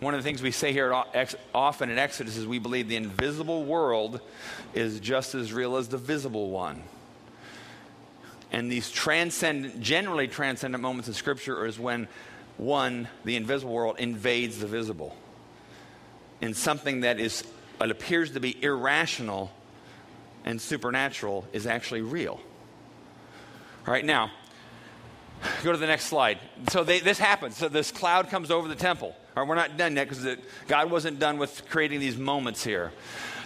One 0.00 0.14
of 0.14 0.22
the 0.22 0.28
things 0.28 0.42
we 0.42 0.52
say 0.52 0.72
here 0.72 0.94
often 1.54 1.90
in 1.90 1.98
Exodus 1.98 2.36
is 2.36 2.46
we 2.46 2.60
believe 2.60 2.88
the 2.88 2.96
invisible 2.96 3.64
world 3.64 4.20
is 4.72 5.00
just 5.00 5.34
as 5.34 5.52
real 5.52 5.76
as 5.76 5.88
the 5.88 5.96
visible 5.96 6.50
one. 6.50 6.82
And 8.52 8.70
these 8.70 8.90
transcendent, 8.90 9.80
generally 9.80 10.28
transcendent 10.28 10.80
moments 10.80 11.08
in 11.08 11.14
Scripture 11.14 11.66
is 11.66 11.78
when 11.78 12.08
one, 12.56 13.08
the 13.24 13.36
invisible 13.36 13.72
world, 13.72 13.96
invades 13.98 14.58
the 14.58 14.66
visible. 14.66 15.16
And 16.40 16.56
something 16.56 17.00
that 17.00 17.18
is, 17.18 17.42
it 17.80 17.90
appears 17.90 18.30
to 18.32 18.40
be 18.40 18.62
irrational 18.62 19.50
and 20.48 20.58
supernatural 20.58 21.46
is 21.52 21.66
actually 21.66 22.00
real. 22.00 22.40
All 23.86 23.92
right, 23.92 24.04
now, 24.04 24.30
go 25.62 25.72
to 25.72 25.78
the 25.78 25.86
next 25.86 26.06
slide. 26.06 26.38
So 26.70 26.84
they, 26.84 27.00
this 27.00 27.18
happens. 27.18 27.58
So 27.58 27.68
this 27.68 27.92
cloud 27.92 28.30
comes 28.30 28.50
over 28.50 28.66
the 28.66 28.74
temple. 28.74 29.14
All 29.36 29.42
right, 29.42 29.48
we're 29.48 29.54
not 29.56 29.76
done 29.76 29.94
yet 29.94 30.08
because 30.08 30.38
God 30.66 30.90
wasn't 30.90 31.18
done 31.18 31.36
with 31.36 31.68
creating 31.68 32.00
these 32.00 32.16
moments 32.16 32.64
here. 32.64 32.92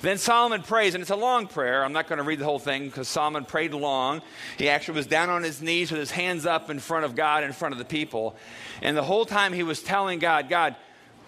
Then 0.00 0.16
Solomon 0.16 0.62
prays, 0.62 0.94
and 0.94 1.02
it's 1.02 1.11
a 1.11 1.16
long 1.16 1.49
prayer. 1.49 1.85
I'm 1.85 1.92
not 1.92 2.06
going 2.06 2.18
to 2.18 2.25
read 2.25 2.38
the 2.38 2.44
whole 2.44 2.61
thing 2.61 2.87
because 2.87 3.09
Solomon 3.09 3.47
prayed 3.47 3.75
long. 3.75 4.23
He 4.56 4.68
actually 4.68 4.94
was 4.94 5.06
down 5.09 5.28
on 5.28 5.42
his 5.42 5.61
knees 5.61 5.90
with 5.90 5.99
his 5.99 6.12
hands 6.12 6.47
up 6.47 6.71
in 6.71 6.78
front 6.78 7.04
of 7.04 7.16
God, 7.16 7.42
in 7.42 7.52
front 7.52 7.73
of 7.73 7.78
the 7.78 7.85
people. 7.85 8.37
And 8.80 8.97
the 8.97 9.02
whole 9.02 9.26
time 9.26 9.52
he 9.52 9.64
was 9.64 9.82
telling 9.82 10.21
God, 10.21 10.49
God, 10.49 10.76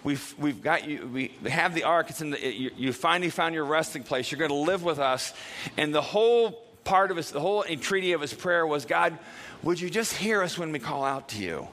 We've, 0.05 0.35
we've 0.37 0.61
got 0.61 0.87
you, 0.87 1.09
we 1.11 1.31
have 1.49 1.73
the 1.73 1.83
ark. 1.83 2.11
It's 2.11 2.21
in 2.21 2.29
the, 2.29 2.39
you, 2.39 2.69
you 2.77 2.93
finally 2.93 3.31
found 3.31 3.55
your 3.55 3.65
resting 3.65 4.03
place. 4.03 4.31
You're 4.31 4.37
going 4.37 4.51
to 4.51 4.55
live 4.55 4.83
with 4.83 4.99
us. 4.99 5.33
And 5.77 5.93
the 5.93 6.01
whole 6.01 6.51
part 6.83 7.09
of 7.09 7.17
his, 7.17 7.31
the 7.31 7.39
whole 7.39 7.63
entreaty 7.63 8.13
of 8.13 8.21
his 8.21 8.31
prayer 8.31 8.67
was 8.67 8.85
God, 8.85 9.17
would 9.63 9.81
you 9.81 9.89
just 9.89 10.13
hear 10.13 10.43
us 10.43 10.59
when 10.59 10.71
we 10.71 10.77
call 10.77 11.03
out 11.03 11.29
to 11.29 11.39
you? 11.41 11.67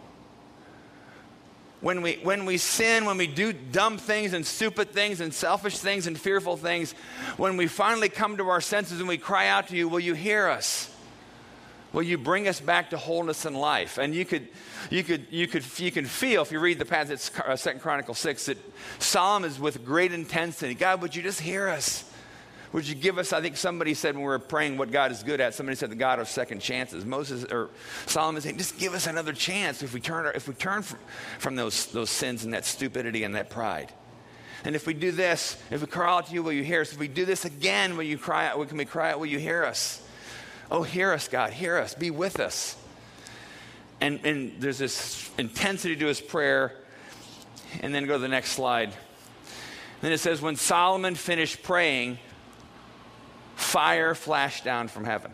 When 1.82 2.00
we, 2.00 2.20
when 2.22 2.46
we 2.46 2.56
sin, 2.56 3.04
when 3.04 3.18
we 3.18 3.26
do 3.26 3.52
dumb 3.52 3.98
things 3.98 4.32
and 4.32 4.46
stupid 4.46 4.92
things 4.92 5.20
and 5.20 5.34
selfish 5.34 5.76
things 5.76 6.06
and 6.06 6.18
fearful 6.18 6.56
things, 6.56 6.92
when 7.36 7.58
we 7.58 7.66
finally 7.66 8.08
come 8.08 8.38
to 8.38 8.48
our 8.48 8.62
senses 8.62 8.98
and 8.98 9.08
we 9.08 9.18
cry 9.18 9.48
out 9.48 9.68
to 9.68 9.76
you, 9.76 9.88
will 9.88 10.00
you 10.00 10.14
hear 10.14 10.48
us? 10.48 10.91
Will 11.92 12.02
you 12.02 12.16
bring 12.16 12.48
us 12.48 12.60
back 12.60 12.90
to 12.90 12.96
wholeness 12.96 13.44
and 13.44 13.56
life? 13.56 13.98
And 13.98 14.14
you 14.14 14.24
could, 14.24 14.48
you 14.90 15.04
could, 15.04 15.26
you 15.30 15.46
could, 15.46 15.64
you 15.78 15.90
can 15.90 16.06
feel 16.06 16.42
if 16.42 16.50
you 16.50 16.58
read 16.58 16.78
the 16.78 16.86
passage, 16.86 17.30
uh, 17.44 17.54
Second 17.54 17.80
Chronicle 17.80 18.14
six, 18.14 18.46
that 18.46 18.56
Solomon 18.98 19.50
is 19.50 19.60
with 19.60 19.84
great 19.84 20.12
intensity. 20.12 20.74
God, 20.74 21.02
would 21.02 21.14
you 21.14 21.22
just 21.22 21.40
hear 21.40 21.68
us? 21.68 22.10
Would 22.72 22.88
you 22.88 22.94
give 22.94 23.18
us? 23.18 23.34
I 23.34 23.42
think 23.42 23.58
somebody 23.58 23.92
said 23.92 24.14
when 24.14 24.22
we 24.22 24.28
were 24.28 24.38
praying 24.38 24.78
what 24.78 24.90
God 24.90 25.12
is 25.12 25.22
good 25.22 25.42
at. 25.42 25.52
Somebody 25.52 25.76
said 25.76 25.90
the 25.90 25.94
God 25.94 26.18
of 26.18 26.28
second 26.28 26.60
chances. 26.60 27.04
Moses 27.04 27.44
or 27.44 27.68
Solomon 28.06 28.38
is 28.38 28.44
saying, 28.44 28.56
just 28.56 28.78
give 28.78 28.94
us 28.94 29.06
another 29.06 29.34
chance 29.34 29.82
if 29.82 29.92
we 29.92 30.00
turn, 30.00 30.32
if 30.34 30.48
we 30.48 30.54
turn 30.54 30.80
from, 30.80 30.98
from 31.38 31.56
those, 31.56 31.86
those 31.88 32.08
sins 32.08 32.44
and 32.44 32.54
that 32.54 32.64
stupidity 32.64 33.24
and 33.24 33.34
that 33.34 33.50
pride. 33.50 33.92
And 34.64 34.74
if 34.74 34.86
we 34.86 34.94
do 34.94 35.12
this, 35.12 35.62
if 35.70 35.82
we 35.82 35.86
cry 35.86 36.08
out 36.08 36.28
to 36.28 36.32
you, 36.32 36.42
will 36.42 36.52
you 36.52 36.64
hear 36.64 36.80
us? 36.80 36.92
If 36.92 36.98
we 36.98 37.08
do 37.08 37.26
this 37.26 37.44
again, 37.44 37.94
will 37.98 38.04
you 38.04 38.16
cry 38.16 38.46
out? 38.46 38.66
Can 38.66 38.78
we 38.78 38.86
cry 38.86 39.10
out? 39.10 39.20
Will 39.20 39.26
you 39.26 39.38
hear 39.38 39.64
us? 39.64 40.02
Oh, 40.72 40.82
hear 40.82 41.12
us, 41.12 41.28
God, 41.28 41.52
hear 41.52 41.76
us, 41.76 41.94
be 41.94 42.10
with 42.10 42.40
us. 42.40 42.78
And, 44.00 44.24
and 44.24 44.54
there's 44.58 44.78
this 44.78 45.30
intensity 45.36 45.94
to 45.96 46.06
his 46.06 46.18
prayer. 46.18 46.72
And 47.82 47.94
then 47.94 48.06
go 48.06 48.14
to 48.14 48.18
the 48.18 48.28
next 48.28 48.52
slide. 48.52 48.92
Then 50.00 50.12
it 50.12 50.18
says, 50.18 50.40
when 50.40 50.56
Solomon 50.56 51.14
finished 51.14 51.62
praying, 51.62 52.18
fire 53.54 54.14
flashed 54.14 54.64
down 54.64 54.88
from 54.88 55.04
heaven 55.04 55.32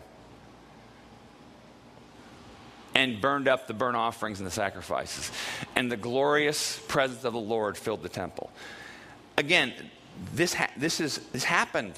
and 2.93 3.21
burned 3.21 3.47
up 3.47 3.65
the 3.65 3.73
burnt 3.73 3.95
offerings 3.95 4.39
and 4.39 4.47
the 4.47 4.51
sacrifices. 4.51 5.31
And 5.77 5.89
the 5.89 5.97
glorious 5.97 6.79
presence 6.89 7.23
of 7.23 7.31
the 7.31 7.39
Lord 7.39 7.77
filled 7.77 8.03
the 8.03 8.09
temple. 8.09 8.51
Again, 9.37 9.73
this, 10.33 10.53
ha- 10.53 10.71
this, 10.75 10.99
is, 10.99 11.19
this 11.31 11.45
happened. 11.45 11.93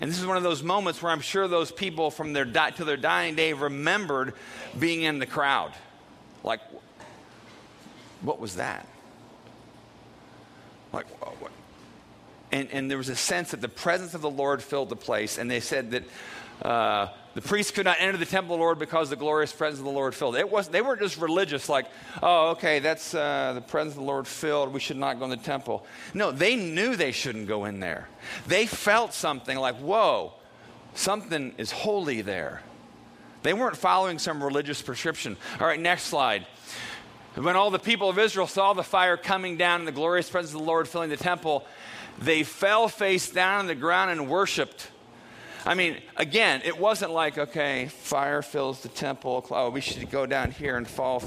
And 0.00 0.10
this 0.10 0.18
is 0.18 0.26
one 0.26 0.36
of 0.36 0.42
those 0.42 0.62
moments 0.62 1.02
where 1.02 1.10
I'm 1.10 1.20
sure 1.20 1.48
those 1.48 1.72
people 1.72 2.10
from 2.10 2.32
their 2.32 2.44
di- 2.44 2.70
to 2.70 2.84
their 2.84 2.96
dying 2.96 3.34
day 3.34 3.52
remembered 3.52 4.34
being 4.78 5.02
in 5.02 5.18
the 5.18 5.26
crowd. 5.26 5.72
Like, 6.44 6.60
what 8.20 8.38
was 8.38 8.56
that? 8.56 8.86
Like, 10.92 11.06
what? 11.40 11.50
And, 12.52 12.68
and 12.70 12.90
there 12.90 12.98
was 12.98 13.08
a 13.08 13.16
sense 13.16 13.50
that 13.50 13.60
the 13.60 13.68
presence 13.68 14.14
of 14.14 14.22
the 14.22 14.30
Lord 14.30 14.62
filled 14.62 14.88
the 14.88 14.96
place. 14.96 15.36
And 15.36 15.50
they 15.50 15.60
said 15.60 15.90
that 15.90 16.04
uh, 16.62 17.08
the 17.34 17.42
priests 17.42 17.70
could 17.70 17.84
not 17.84 17.96
enter 18.00 18.16
the 18.16 18.26
temple 18.26 18.54
of 18.54 18.58
the 18.58 18.64
Lord 18.64 18.78
because 18.78 19.10
the 19.10 19.16
glorious 19.16 19.52
presence 19.52 19.78
of 19.78 19.84
the 19.84 19.90
Lord 19.90 20.14
filled. 20.14 20.36
It 20.36 20.50
was, 20.50 20.68
they 20.68 20.82
weren't 20.82 21.00
just 21.00 21.18
religious, 21.18 21.68
like, 21.68 21.86
oh, 22.22 22.50
okay, 22.50 22.78
that's 22.78 23.14
uh, 23.14 23.52
the 23.54 23.60
presence 23.60 23.94
of 23.94 24.00
the 24.00 24.06
Lord 24.06 24.26
filled. 24.26 24.72
We 24.72 24.80
should 24.80 24.96
not 24.96 25.18
go 25.18 25.24
in 25.24 25.30
the 25.30 25.36
temple. 25.36 25.86
No, 26.14 26.32
they 26.32 26.56
knew 26.56 26.96
they 26.96 27.12
shouldn't 27.12 27.46
go 27.46 27.66
in 27.66 27.80
there. 27.80 28.08
They 28.46 28.66
felt 28.66 29.14
something 29.14 29.56
like, 29.56 29.76
whoa, 29.76 30.32
something 30.94 31.54
is 31.58 31.70
holy 31.70 32.22
there. 32.22 32.62
They 33.42 33.54
weren't 33.54 33.76
following 33.76 34.18
some 34.18 34.42
religious 34.42 34.82
prescription. 34.82 35.36
All 35.60 35.66
right, 35.66 35.78
next 35.78 36.04
slide. 36.04 36.46
When 37.34 37.54
all 37.54 37.70
the 37.70 37.78
people 37.78 38.08
of 38.08 38.18
Israel 38.18 38.48
saw 38.48 38.72
the 38.72 38.82
fire 38.82 39.16
coming 39.16 39.56
down 39.56 39.80
and 39.80 39.86
the 39.86 39.92
glorious 39.92 40.28
presence 40.28 40.54
of 40.54 40.60
the 40.60 40.66
Lord 40.66 40.88
filling 40.88 41.10
the 41.10 41.16
temple, 41.16 41.64
they 42.18 42.42
fell 42.42 42.88
face 42.88 43.30
down 43.30 43.60
on 43.60 43.66
the 43.68 43.76
ground 43.76 44.10
and 44.10 44.28
worshiped. 44.28 44.88
I 45.66 45.74
mean, 45.74 45.98
again, 46.16 46.62
it 46.64 46.78
wasn't 46.78 47.12
like, 47.12 47.36
okay, 47.36 47.86
fire 47.86 48.42
fills 48.42 48.80
the 48.80 48.88
temple. 48.88 49.46
Oh, 49.50 49.70
we 49.70 49.80
should 49.80 50.10
go 50.10 50.26
down 50.26 50.50
here 50.50 50.76
and 50.76 50.86
fall. 50.86 51.22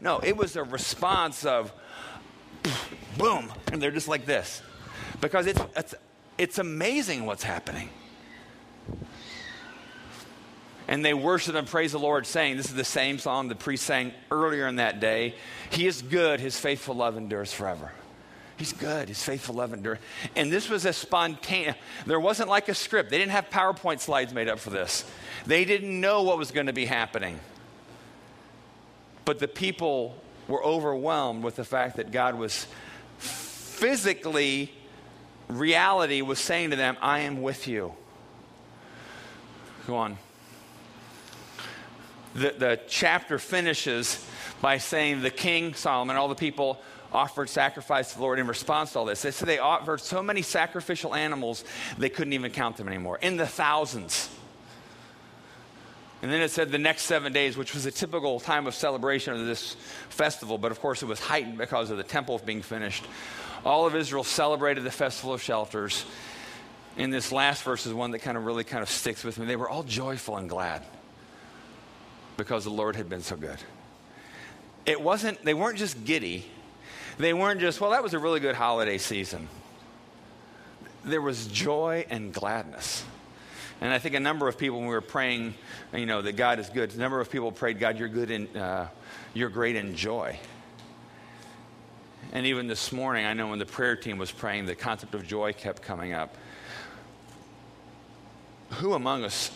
No, 0.00 0.18
it 0.18 0.36
was 0.36 0.56
a 0.56 0.64
response 0.64 1.44
of 1.44 1.72
boom, 3.18 3.52
and 3.72 3.80
they're 3.80 3.90
just 3.90 4.08
like 4.08 4.26
this. 4.26 4.62
Because 5.20 5.46
it's, 5.46 5.60
it's, 5.76 5.94
it's 6.36 6.58
amazing 6.58 7.26
what's 7.26 7.42
happening. 7.42 7.90
And 10.88 11.04
they 11.04 11.14
worship 11.14 11.54
and 11.54 11.66
praise 11.66 11.92
the 11.92 11.98
Lord, 11.98 12.26
saying, 12.26 12.56
This 12.56 12.66
is 12.66 12.74
the 12.74 12.84
same 12.84 13.18
song 13.18 13.48
the 13.48 13.54
priest 13.54 13.84
sang 13.84 14.12
earlier 14.30 14.68
in 14.68 14.76
that 14.76 15.00
day. 15.00 15.34
He 15.70 15.86
is 15.86 16.02
good, 16.02 16.38
his 16.38 16.58
faithful 16.58 16.94
love 16.94 17.16
endures 17.16 17.52
forever. 17.52 17.90
He's 18.56 18.72
good. 18.72 19.08
His 19.08 19.22
faithful 19.22 19.56
love 19.56 19.74
endure. 19.74 19.98
And 20.34 20.50
this 20.50 20.70
was 20.70 20.86
a 20.86 20.92
spontaneous, 20.92 21.76
there 22.06 22.20
wasn't 22.20 22.48
like 22.48 22.68
a 22.68 22.74
script. 22.74 23.10
They 23.10 23.18
didn't 23.18 23.32
have 23.32 23.50
PowerPoint 23.50 24.00
slides 24.00 24.32
made 24.32 24.48
up 24.48 24.58
for 24.58 24.70
this. 24.70 25.04
They 25.44 25.64
didn't 25.64 26.00
know 26.00 26.22
what 26.22 26.38
was 26.38 26.50
going 26.50 26.66
to 26.66 26.72
be 26.72 26.86
happening. 26.86 27.38
But 29.24 29.38
the 29.38 29.48
people 29.48 30.16
were 30.48 30.64
overwhelmed 30.64 31.44
with 31.44 31.56
the 31.56 31.64
fact 31.64 31.96
that 31.96 32.12
God 32.12 32.36
was 32.36 32.66
physically, 33.18 34.72
reality 35.48 36.22
was 36.22 36.38
saying 36.38 36.70
to 36.70 36.76
them, 36.76 36.96
I 37.02 37.20
am 37.20 37.42
with 37.42 37.68
you. 37.68 37.92
Go 39.86 39.96
on. 39.96 40.18
The, 42.34 42.54
the 42.56 42.80
chapter 42.88 43.38
finishes 43.38 44.24
by 44.60 44.78
saying 44.78 45.22
the 45.22 45.30
king, 45.30 45.74
Solomon, 45.74 46.16
all 46.16 46.28
the 46.28 46.34
people 46.34 46.80
offered 47.12 47.48
sacrifice 47.48 48.10
to 48.10 48.16
the 48.16 48.22
Lord 48.22 48.38
in 48.38 48.46
response 48.46 48.92
to 48.92 48.98
all 48.98 49.04
this. 49.04 49.22
They 49.22 49.30
said 49.30 49.48
they 49.48 49.58
offered 49.58 50.00
so 50.00 50.22
many 50.22 50.42
sacrificial 50.42 51.14
animals, 51.14 51.64
they 51.98 52.08
couldn't 52.08 52.32
even 52.32 52.50
count 52.50 52.76
them 52.76 52.88
anymore, 52.88 53.18
in 53.22 53.36
the 53.36 53.46
thousands. 53.46 54.30
And 56.22 56.32
then 56.32 56.40
it 56.40 56.50
said 56.50 56.72
the 56.72 56.78
next 56.78 57.02
seven 57.02 57.32
days, 57.32 57.56
which 57.56 57.74
was 57.74 57.86
a 57.86 57.90
typical 57.90 58.40
time 58.40 58.66
of 58.66 58.74
celebration 58.74 59.34
of 59.34 59.46
this 59.46 59.74
festival, 60.08 60.58
but 60.58 60.72
of 60.72 60.80
course 60.80 61.02
it 61.02 61.06
was 61.06 61.20
heightened 61.20 61.58
because 61.58 61.90
of 61.90 61.98
the 61.98 62.02
temple 62.02 62.40
being 62.44 62.62
finished. 62.62 63.04
All 63.64 63.86
of 63.86 63.94
Israel 63.94 64.24
celebrated 64.24 64.84
the 64.84 64.90
festival 64.90 65.34
of 65.34 65.42
shelters. 65.42 66.04
And 66.96 67.12
this 67.12 67.30
last 67.30 67.62
verse 67.62 67.84
is 67.84 67.92
one 67.92 68.12
that 68.12 68.20
kind 68.20 68.36
of 68.36 68.46
really 68.46 68.64
kind 68.64 68.82
of 68.82 68.88
sticks 68.88 69.22
with 69.24 69.38
me. 69.38 69.44
They 69.44 69.56
were 69.56 69.68
all 69.68 69.82
joyful 69.82 70.38
and 70.38 70.48
glad 70.48 70.82
because 72.36 72.64
the 72.64 72.70
Lord 72.70 72.96
had 72.96 73.08
been 73.08 73.22
so 73.22 73.36
good. 73.36 73.58
It 74.86 75.00
wasn't, 75.00 75.44
they 75.44 75.54
weren't 75.54 75.78
just 75.78 76.04
giddy, 76.04 76.46
they 77.18 77.32
weren't 77.32 77.60
just, 77.60 77.80
well, 77.80 77.90
that 77.90 78.02
was 78.02 78.14
a 78.14 78.18
really 78.18 78.40
good 78.40 78.54
holiday 78.54 78.98
season. 78.98 79.48
There 81.04 81.22
was 81.22 81.46
joy 81.46 82.04
and 82.10 82.32
gladness. 82.32 83.04
And 83.80 83.92
I 83.92 83.98
think 83.98 84.14
a 84.14 84.20
number 84.20 84.48
of 84.48 84.56
people, 84.58 84.78
when 84.78 84.88
we 84.88 84.94
were 84.94 85.00
praying, 85.00 85.54
you 85.94 86.06
know, 86.06 86.22
that 86.22 86.36
God 86.36 86.58
is 86.58 86.68
good, 86.68 86.94
a 86.94 86.98
number 86.98 87.20
of 87.20 87.30
people 87.30 87.52
prayed, 87.52 87.78
God, 87.78 87.98
you're 87.98 88.08
good 88.08 88.30
and 88.30 88.56
uh, 88.56 88.86
you're 89.34 89.50
great 89.50 89.76
in 89.76 89.94
joy. 89.94 90.38
And 92.32 92.46
even 92.46 92.66
this 92.66 92.90
morning, 92.90 93.24
I 93.24 93.34
know 93.34 93.48
when 93.48 93.58
the 93.58 93.66
prayer 93.66 93.96
team 93.96 94.18
was 94.18 94.32
praying, 94.32 94.66
the 94.66 94.74
concept 94.74 95.14
of 95.14 95.26
joy 95.26 95.52
kept 95.52 95.82
coming 95.82 96.12
up. 96.12 96.34
Who 98.70 98.94
among 98.94 99.24
us 99.24 99.50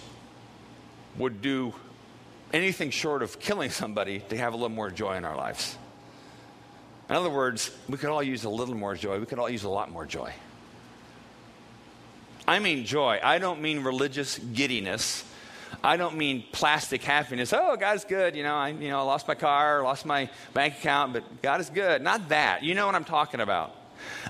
would 1.19 1.43
do 1.43 1.75
anything 2.53 2.91
short 2.91 3.23
of 3.23 3.41
killing 3.41 3.71
somebody 3.71 4.21
to 4.29 4.37
have 4.37 4.53
a 4.53 4.57
little 4.57 4.69
more 4.69 4.91
joy 4.91 5.17
in 5.17 5.25
our 5.25 5.37
lives? 5.37 5.77
In 7.11 7.17
other 7.17 7.29
words, 7.29 7.73
we 7.89 7.99
could 7.99 8.09
all 8.09 8.23
use 8.23 8.45
a 8.45 8.49
little 8.49 8.77
more 8.77 8.95
joy. 8.95 9.19
We 9.19 9.27
could 9.27 9.41
all 9.41 9.51
use 9.51 9.65
a 9.65 9.69
lot 9.69 9.91
more 9.91 10.07
joy. 10.07 10.33
I 12.47 12.61
mean 12.61 12.85
joy. 12.85 13.19
I 13.21 13.39
don't 13.39 13.61
mean 13.61 13.81
religious 13.83 14.39
giddiness. 14.39 15.25
I 15.83 15.97
don't 15.97 16.17
mean 16.17 16.45
plastic 16.53 17.03
happiness. 17.03 17.53
Oh, 17.53 17.77
God's 17.77 18.05
good. 18.05 18.37
You 18.37 18.45
know, 18.45 18.55
I 18.55 18.69
you 18.69 18.91
know, 18.91 19.05
lost 19.05 19.27
my 19.27 19.35
car, 19.35 19.83
lost 19.83 20.07
my 20.07 20.31
bank 20.55 20.75
account, 20.75 21.13
but 21.13 21.43
God 21.43 21.61
is 21.61 21.69
good. 21.69 22.01
Not 22.01 22.29
that. 22.29 22.63
You 22.63 22.77
know 22.77 22.87
what 22.87 22.95
I'm 22.95 23.05
talking 23.05 23.41
about. 23.41 23.75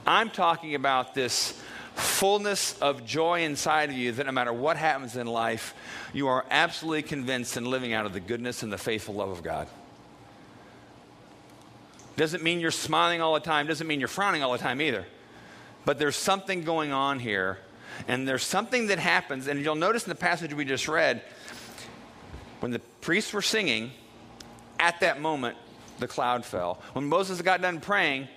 I'm 0.06 0.30
talking 0.30 0.74
about 0.74 1.14
this 1.14 1.60
fullness 1.96 2.78
of 2.80 3.04
joy 3.04 3.42
inside 3.42 3.90
of 3.90 3.96
you 3.96 4.12
that 4.12 4.24
no 4.24 4.32
matter 4.32 4.54
what 4.54 4.78
happens 4.78 5.16
in 5.16 5.26
life, 5.26 5.74
you 6.14 6.28
are 6.28 6.46
absolutely 6.50 7.02
convinced 7.02 7.58
and 7.58 7.66
living 7.66 7.92
out 7.92 8.06
of 8.06 8.14
the 8.14 8.20
goodness 8.20 8.62
and 8.62 8.72
the 8.72 8.78
faithful 8.78 9.16
love 9.16 9.28
of 9.28 9.42
God. 9.42 9.68
Doesn't 12.16 12.42
mean 12.42 12.60
you're 12.60 12.70
smiling 12.70 13.20
all 13.20 13.34
the 13.34 13.40
time, 13.40 13.66
doesn't 13.66 13.86
mean 13.86 14.00
you're 14.00 14.08
frowning 14.08 14.42
all 14.42 14.52
the 14.52 14.58
time 14.58 14.80
either. 14.80 15.06
But 15.84 15.98
there's 15.98 16.16
something 16.16 16.64
going 16.64 16.92
on 16.92 17.18
here, 17.18 17.58
and 18.08 18.28
there's 18.28 18.44
something 18.44 18.88
that 18.88 18.98
happens, 18.98 19.46
and 19.46 19.60
you'll 19.60 19.74
notice 19.74 20.04
in 20.04 20.10
the 20.10 20.14
passage 20.14 20.52
we 20.52 20.64
just 20.64 20.88
read, 20.88 21.22
when 22.60 22.72
the 22.72 22.78
priests 23.00 23.32
were 23.32 23.42
singing, 23.42 23.92
at 24.78 25.00
that 25.00 25.20
moment, 25.20 25.56
the 25.98 26.06
cloud 26.06 26.44
fell. 26.44 26.80
When 26.92 27.06
Moses 27.06 27.40
got 27.42 27.62
done 27.62 27.80
praying, 27.80 28.28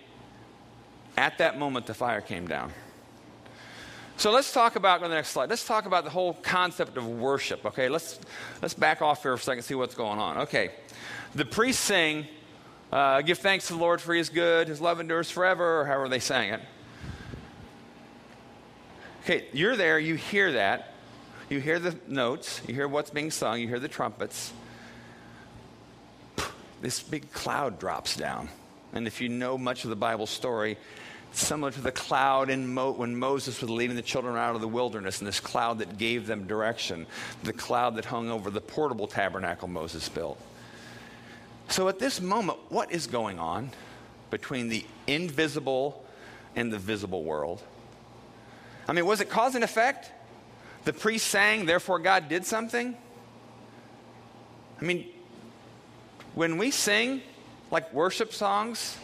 at 1.17 1.37
that 1.37 1.59
moment, 1.59 1.85
the 1.85 1.93
fire 1.93 2.21
came 2.21 2.47
down. 2.47 2.71
So 4.17 4.31
let's 4.31 4.53
talk 4.53 4.75
about 4.75 5.03
on 5.03 5.09
the 5.09 5.15
next 5.15 5.29
slide. 5.29 5.49
Let's 5.49 5.65
talk 5.65 5.85
about 5.85 6.03
the 6.03 6.09
whole 6.09 6.33
concept 6.35 6.97
of 6.97 7.07
worship. 7.07 7.65
Okay, 7.65 7.89
let's 7.89 8.19
let's 8.61 8.73
back 8.73 9.01
off 9.01 9.23
here 9.23 9.35
for 9.35 9.41
a 9.41 9.43
second, 9.43 9.63
see 9.63 9.75
what's 9.75 9.95
going 9.95 10.19
on. 10.19 10.37
Okay, 10.39 10.71
the 11.33 11.45
priests 11.45 11.83
sing, 11.83 12.27
Uh, 12.93 13.23
give 13.23 13.39
thanks 13.39 13.65
to 13.65 13.73
the 13.73 13.79
Lord 13.79 13.99
for 13.99 14.13
he 14.13 14.19
is 14.19 14.29
good, 14.29 14.67
his 14.67 14.79
love 14.79 14.99
endures 14.99 15.31
forever, 15.31 15.81
or 15.81 15.85
however 15.85 16.09
they 16.09 16.19
sang 16.19 16.53
it. 16.53 16.61
Okay, 19.23 19.47
you're 19.51 19.75
there, 19.75 19.97
you 19.97 20.13
hear 20.13 20.51
that. 20.51 20.93
You 21.49 21.59
hear 21.59 21.79
the 21.79 21.95
notes, 22.07 22.61
you 22.67 22.75
hear 22.75 22.87
what's 22.87 23.09
being 23.09 23.31
sung, 23.31 23.59
you 23.59 23.67
hear 23.67 23.79
the 23.79 23.87
trumpets. 23.87 24.53
This 26.83 27.01
big 27.01 27.31
cloud 27.31 27.79
drops 27.79 28.15
down. 28.15 28.47
And 28.93 29.07
if 29.07 29.21
you 29.21 29.27
know 29.27 29.57
much 29.57 29.85
of 29.85 29.89
the 29.89 29.95
Bible 29.95 30.27
story, 30.27 30.77
similar 31.31 31.71
to 31.71 31.81
the 31.81 31.91
cloud 31.91 32.55
Mo- 32.55 32.91
when 32.91 33.15
Moses 33.15 33.59
was 33.59 33.71
leading 33.71 33.95
the 33.95 34.03
children 34.03 34.35
out 34.35 34.53
of 34.53 34.61
the 34.61 34.67
wilderness, 34.67 35.17
and 35.17 35.27
this 35.27 35.39
cloud 35.39 35.79
that 35.79 35.97
gave 35.97 36.27
them 36.27 36.45
direction, 36.45 37.07
the 37.41 37.53
cloud 37.53 37.95
that 37.95 38.05
hung 38.05 38.29
over 38.29 38.51
the 38.51 38.61
portable 38.61 39.07
tabernacle 39.07 39.67
Moses 39.67 40.07
built. 40.09 40.39
So 41.69 41.87
at 41.87 41.99
this 41.99 42.21
moment, 42.21 42.59
what 42.69 42.91
is 42.91 43.07
going 43.07 43.39
on 43.39 43.71
between 44.29 44.69
the 44.69 44.85
invisible 45.07 46.05
and 46.55 46.71
the 46.71 46.77
visible 46.77 47.23
world? 47.23 47.61
I 48.87 48.93
mean, 48.93 49.05
was 49.05 49.21
it 49.21 49.29
cause 49.29 49.55
and 49.55 49.63
effect? 49.63 50.11
The 50.85 50.93
priest 50.93 51.27
sang, 51.27 51.65
therefore 51.65 51.99
God 51.99 52.27
did 52.27 52.45
something? 52.45 52.97
I 54.81 54.83
mean, 54.83 55.07
when 56.35 56.57
we 56.57 56.71
sing 56.71 57.21
like 57.71 57.93
worship 57.93 58.33
songs, 58.33 58.97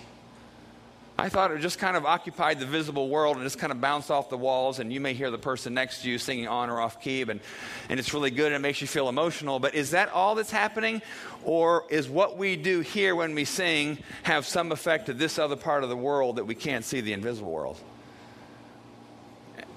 I 1.20 1.28
thought 1.28 1.52
it 1.52 1.60
just 1.60 1.80
kind 1.80 1.98
of 1.98 2.06
occupied 2.06 2.60
the 2.60 2.66
visible 2.66 3.10
world 3.10 3.36
and 3.36 3.46
just 3.46 3.60
kind 3.60 3.74
of 3.74 3.82
bounced 3.82 4.10
off 4.10 4.30
the 4.30 4.38
walls, 4.38 4.80
and 4.80 4.92
you 4.94 5.02
may 5.02 5.14
hear 5.14 5.30
the 5.30 5.38
person 5.38 5.74
next 5.74 6.02
to 6.02 6.10
you 6.10 6.18
singing 6.18 6.48
on 6.48 6.70
or 6.70 6.80
off 6.80 7.02
key, 7.02 7.22
and, 7.24 7.42
and 7.90 8.00
it's 8.00 8.14
really 8.14 8.32
good 8.32 8.48
and 8.48 8.56
it 8.56 8.60
makes 8.60 8.80
you 8.80 8.88
feel 8.88 9.10
emotional. 9.10 9.60
But 9.60 9.76
is 9.76 9.92
that 9.92 10.10
all 10.10 10.36
that's 10.36 10.52
happening? 10.52 11.02
Or 11.44 11.84
is 11.90 12.08
what 12.08 12.38
we 12.38 12.56
do 12.56 12.80
here 12.80 13.16
when 13.16 13.36
we 13.36 13.44
sing 13.44 13.98
have 14.24 14.46
some 14.46 14.72
effect 14.72 15.08
to 15.08 15.14
this 15.14 15.38
other 15.38 15.58
part 15.58 15.84
of 15.84 15.90
the 15.90 15.98
world 15.98 16.38
that 16.38 16.46
we 16.46 16.56
can't 16.56 16.86
see 16.86 17.02
the 17.02 17.12
invisible 17.12 17.52
world? 17.52 17.78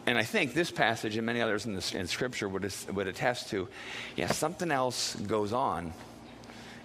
And 0.07 0.17
I 0.17 0.23
think 0.23 0.55
this 0.55 0.71
passage 0.71 1.17
and 1.17 1.27
many 1.27 1.41
others 1.41 1.67
in, 1.67 1.75
in 1.99 2.07
Scripture 2.07 2.49
would, 2.49 2.73
would 2.93 3.09
attest 3.09 3.51
to 3.51 3.69
yeah, 4.15 4.29
something 4.29 4.71
else 4.71 5.17
goes 5.17 5.53
on 5.53 5.93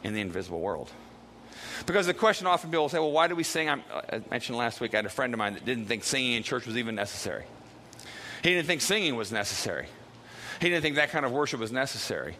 in 0.03 0.13
the 0.13 0.21
invisible 0.21 0.61
world. 0.61 0.91
Because 1.85 2.05
the 2.05 2.13
question 2.13 2.47
often 2.47 2.69
people 2.69 2.89
say, 2.89 2.99
well, 2.99 3.11
why 3.11 3.27
do 3.27 3.35
we 3.35 3.43
sing? 3.43 3.69
I'm, 3.69 3.83
uh, 3.93 4.01
i 4.11 4.21
mentioned 4.29 4.57
last 4.57 4.81
week, 4.81 4.93
I 4.93 4.97
had 4.97 5.05
a 5.05 5.09
friend 5.09 5.33
of 5.33 5.37
mine 5.37 5.53
that 5.53 5.65
didn't 5.65 5.85
think 5.85 6.03
singing 6.03 6.33
in 6.33 6.43
church 6.43 6.65
was 6.65 6.77
even 6.77 6.95
necessary. 6.95 7.43
He 8.43 8.49
didn't 8.49 8.67
think 8.67 8.81
singing 8.81 9.15
was 9.15 9.31
necessary. 9.31 9.87
He 10.61 10.69
didn't 10.69 10.81
think 10.81 10.95
that 10.95 11.09
kind 11.09 11.25
of 11.25 11.31
worship 11.31 11.59
was 11.59 11.71
necessary. 11.71 12.35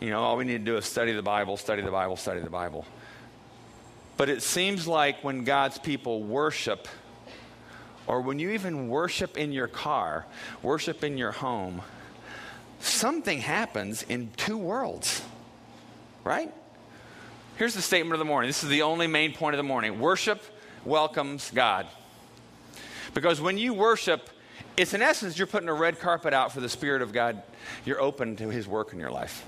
You 0.00 0.10
know, 0.10 0.22
all 0.22 0.36
we 0.36 0.44
need 0.44 0.58
to 0.58 0.64
do 0.64 0.76
is 0.76 0.84
study 0.84 1.12
the 1.12 1.22
Bible, 1.22 1.56
study 1.56 1.82
the 1.82 1.90
Bible, 1.90 2.16
study 2.16 2.40
the 2.40 2.50
Bible. 2.50 2.86
But 4.16 4.28
it 4.28 4.42
seems 4.42 4.86
like 4.86 5.22
when 5.24 5.44
God's 5.44 5.78
people 5.78 6.22
worship, 6.22 6.88
or 8.06 8.20
when 8.20 8.38
you 8.38 8.50
even 8.50 8.88
worship 8.88 9.36
in 9.36 9.52
your 9.52 9.68
car, 9.68 10.26
worship 10.62 11.04
in 11.04 11.18
your 11.18 11.32
home, 11.32 11.82
something 12.80 13.40
happens 13.40 14.02
in 14.02 14.30
two 14.36 14.56
worlds, 14.56 15.22
right? 16.24 16.52
Here's 17.58 17.74
the 17.74 17.82
statement 17.82 18.12
of 18.12 18.20
the 18.20 18.24
morning. 18.24 18.48
This 18.48 18.62
is 18.62 18.68
the 18.68 18.82
only 18.82 19.08
main 19.08 19.32
point 19.32 19.54
of 19.54 19.56
the 19.56 19.64
morning 19.64 19.98
worship 19.98 20.40
welcomes 20.84 21.50
God. 21.50 21.88
Because 23.14 23.40
when 23.40 23.58
you 23.58 23.74
worship, 23.74 24.30
it's 24.76 24.94
in 24.94 25.02
essence 25.02 25.36
you're 25.36 25.48
putting 25.48 25.68
a 25.68 25.74
red 25.74 25.98
carpet 25.98 26.32
out 26.32 26.52
for 26.52 26.60
the 26.60 26.68
Spirit 26.68 27.02
of 27.02 27.12
God. 27.12 27.42
You're 27.84 28.00
open 28.00 28.36
to 28.36 28.48
His 28.48 28.68
work 28.68 28.92
in 28.92 29.00
your 29.00 29.10
life. 29.10 29.44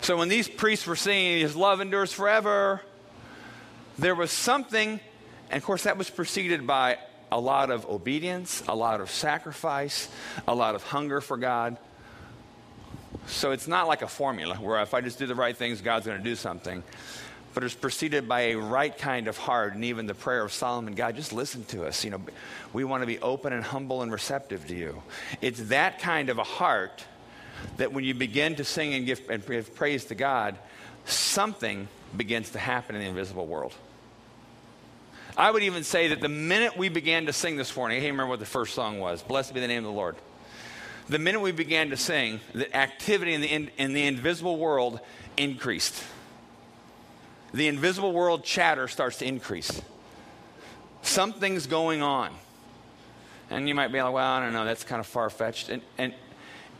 So 0.00 0.16
when 0.16 0.28
these 0.28 0.48
priests 0.48 0.88
were 0.88 0.96
singing, 0.96 1.38
His 1.38 1.54
love 1.54 1.80
endures 1.80 2.12
forever, 2.12 2.80
there 3.96 4.16
was 4.16 4.32
something, 4.32 4.98
and 5.50 5.56
of 5.56 5.62
course, 5.62 5.84
that 5.84 5.96
was 5.96 6.10
preceded 6.10 6.66
by 6.66 6.98
a 7.30 7.38
lot 7.38 7.70
of 7.70 7.88
obedience, 7.88 8.64
a 8.66 8.74
lot 8.74 9.00
of 9.00 9.08
sacrifice, 9.08 10.08
a 10.48 10.54
lot 10.56 10.74
of 10.74 10.82
hunger 10.82 11.20
for 11.20 11.36
God. 11.36 11.76
So 13.30 13.52
it's 13.52 13.68
not 13.68 13.86
like 13.86 14.02
a 14.02 14.08
formula 14.08 14.56
where 14.56 14.80
if 14.82 14.92
I 14.92 15.00
just 15.00 15.18
do 15.18 15.26
the 15.26 15.34
right 15.34 15.56
things, 15.56 15.80
God's 15.80 16.06
going 16.06 16.18
to 16.18 16.24
do 16.24 16.36
something. 16.36 16.82
But 17.54 17.64
it's 17.64 17.74
preceded 17.74 18.28
by 18.28 18.40
a 18.40 18.56
right 18.56 18.96
kind 18.96 19.26
of 19.26 19.36
heart, 19.36 19.74
and 19.74 19.84
even 19.84 20.06
the 20.06 20.14
prayer 20.14 20.44
of 20.44 20.52
Solomon 20.52 20.94
God, 20.94 21.16
just 21.16 21.32
listen 21.32 21.64
to 21.66 21.84
us. 21.84 22.04
You 22.04 22.10
know, 22.10 22.20
we 22.72 22.84
want 22.84 23.02
to 23.02 23.06
be 23.06 23.18
open 23.18 23.52
and 23.52 23.64
humble 23.64 24.02
and 24.02 24.12
receptive 24.12 24.66
to 24.68 24.76
you. 24.76 25.02
It's 25.40 25.60
that 25.64 25.98
kind 25.98 26.28
of 26.28 26.38
a 26.38 26.44
heart 26.44 27.04
that 27.76 27.92
when 27.92 28.04
you 28.04 28.14
begin 28.14 28.56
to 28.56 28.64
sing 28.64 28.94
and 28.94 29.04
give, 29.04 29.20
and 29.28 29.44
give 29.44 29.74
praise 29.74 30.04
to 30.06 30.14
God, 30.14 30.56
something 31.06 31.88
begins 32.16 32.50
to 32.50 32.58
happen 32.58 32.94
in 32.94 33.02
the 33.02 33.08
invisible 33.08 33.46
world. 33.46 33.74
I 35.36 35.50
would 35.50 35.62
even 35.62 35.84
say 35.84 36.08
that 36.08 36.20
the 36.20 36.28
minute 36.28 36.76
we 36.76 36.88
began 36.88 37.26
to 37.26 37.32
sing 37.32 37.56
this 37.56 37.74
morning, 37.76 37.98
I 37.98 38.00
can't 38.00 38.12
remember 38.12 38.30
what 38.30 38.40
the 38.40 38.46
first 38.46 38.74
song 38.74 39.00
was. 39.00 39.22
Blessed 39.22 39.54
be 39.54 39.60
the 39.60 39.68
name 39.68 39.84
of 39.84 39.92
the 39.92 39.96
Lord. 39.96 40.16
The 41.10 41.18
minute 41.18 41.40
we 41.40 41.50
began 41.52 41.90
to 41.90 41.96
sing, 41.96 42.40
the 42.54 42.74
activity 42.74 43.34
in 43.34 43.40
the, 43.40 43.48
in, 43.48 43.70
in 43.78 43.92
the 43.92 44.06
invisible 44.06 44.56
world 44.56 45.00
increased. 45.36 46.02
The 47.52 47.66
invisible 47.66 48.12
world 48.12 48.44
chatter 48.44 48.86
starts 48.86 49.18
to 49.18 49.26
increase. 49.26 49.82
Something's 51.02 51.66
going 51.66 52.00
on. 52.00 52.30
And 53.50 53.68
you 53.68 53.74
might 53.74 53.88
be 53.88 54.00
like, 54.00 54.12
well, 54.12 54.24
I 54.24 54.40
don't 54.40 54.52
know, 54.52 54.64
that's 54.64 54.84
kind 54.84 55.00
of 55.00 55.06
far 55.06 55.28
fetched. 55.30 55.68
And, 55.68 55.82
and 55.98 56.14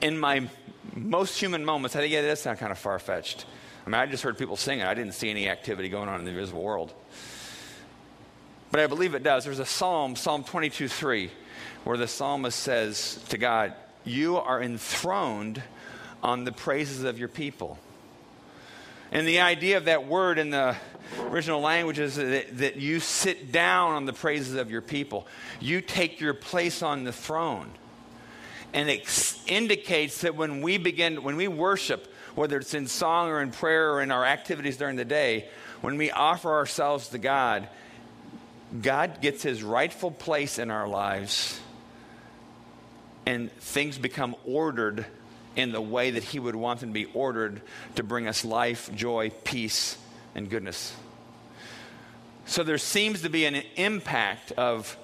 in 0.01 0.17
my 0.17 0.49
most 0.95 1.39
human 1.41 1.65
moments, 1.65 1.97
I 1.97 2.01
think, 2.01 2.13
yeah, 2.13 2.23
that's 2.23 2.47
not 2.47 2.59
kind 2.59 2.71
of 2.71 2.79
far 2.79 3.01
fetched. 3.01 3.47
I 3.85 3.91
mean, 3.91 4.01
I 4.01 4.07
just 4.07 4.23
heard 4.23 4.39
people 4.39 4.57
singing. 4.57 4.85
I 4.85 4.95
didn't 4.95 5.15
see 5.15 5.29
any 5.29 5.49
activity 5.49 5.89
going 5.89 6.09
on 6.09 6.21
in 6.21 6.25
the 6.25 6.31
invisible 6.31 6.63
world 6.63 6.95
but 8.71 8.81
I 8.81 8.87
believe 8.87 9.15
it 9.15 9.23
does. 9.23 9.45
There's 9.45 9.59
a 9.59 9.67
psalm, 9.67 10.17
Psalm 10.17 10.45
22 10.45 10.89
3, 10.89 11.31
where 11.85 11.97
the 11.97 12.07
psalmist 12.07 12.59
says 12.59 13.23
to 13.31 13.39
God, 13.39 13.75
You 14.05 14.39
are 14.39 14.63
enthroned 14.63 15.63
on 16.23 16.45
the 16.45 16.53
praises 16.53 17.05
of 17.05 17.19
your 17.19 17.29
people. 17.29 17.79
And 19.13 19.27
the 19.27 19.41
idea 19.41 19.77
of 19.77 19.87
that 19.87 20.07
word 20.07 20.39
in 20.39 20.51
the 20.51 20.77
original 21.19 21.61
language 21.61 21.99
is 21.99 22.17
that, 22.17 22.59
that 22.59 22.77
you 22.77 23.01
sit 23.01 23.51
down 23.51 23.93
on 23.93 24.05
the 24.07 24.13
praises 24.13 24.55
of 24.55 24.71
your 24.71 24.83
people, 24.83 25.27
you 25.61 25.81
take 25.81 26.21
your 26.21 26.35
place 26.35 26.83
on 26.83 27.05
the 27.05 27.13
throne. 27.13 27.71
And 28.73 28.89
it 28.89 29.37
indicates 29.49 30.21
that 30.21 30.37
when 30.37 30.63
we 30.63 30.79
begin, 30.79 31.25
when 31.25 31.37
we 31.37 31.49
worship, 31.49 32.07
whether 32.37 32.57
it's 32.59 32.73
in 32.73 32.87
song 32.87 33.29
or 33.29 33.43
in 33.43 33.51
prayer 33.51 33.93
or 33.93 34.01
in 34.01 34.13
our 34.13 34.25
activities 34.25 34.77
during 34.77 34.95
the 34.95 35.05
day, 35.05 35.49
when 35.81 35.97
we 35.97 36.13
offer 36.13 36.53
ourselves 36.53 37.09
to 37.09 37.19
God, 37.19 37.69
God 38.81 39.21
gets 39.21 39.43
his 39.43 39.65
rightful 39.65 40.13
place 40.13 40.61
in 40.61 40.71
our 40.71 40.87
lives 40.87 41.59
and 43.27 43.53
things 43.53 43.99
become 43.99 44.35
ordered 44.45 45.07
in 45.57 45.73
the 45.73 45.81
way 45.81 46.13
that 46.13 46.23
he 46.23 46.39
would 46.39 46.55
want 46.55 46.81
them 46.81 46.91
to 46.91 46.95
be 46.95 47.07
ordered 47.13 47.61
to 47.97 48.03
bring 48.03 48.29
us 48.29 48.45
life, 48.45 48.91
joy, 48.95 49.31
peace, 49.45 49.99
and 50.35 50.49
goodness. 50.49 50.95
So 52.47 52.63
there 52.63 52.79
seems 52.79 53.23
to 53.23 53.29
be 53.29 53.45
an 53.45 53.63
impact 53.77 54.53
of 54.53 54.97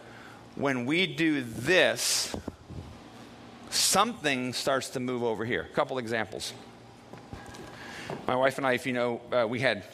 when 0.55 0.87
we 0.87 1.07
do 1.07 1.42
this, 1.42 2.35
something 3.70 4.52
starts 4.52 4.90
to 4.90 5.00
move 5.00 5.22
over 5.22 5.44
here. 5.44 5.62
A 5.62 5.74
couple 5.74 5.98
examples. 5.98 6.52
My 8.26 8.37
wife 8.37 8.59
and 8.59 8.66
I, 8.66 8.72
if 8.72 8.87
you 8.87 8.92
know, 8.92 9.20
uh, 9.33 9.46
we 9.46 9.61
had 9.61 9.85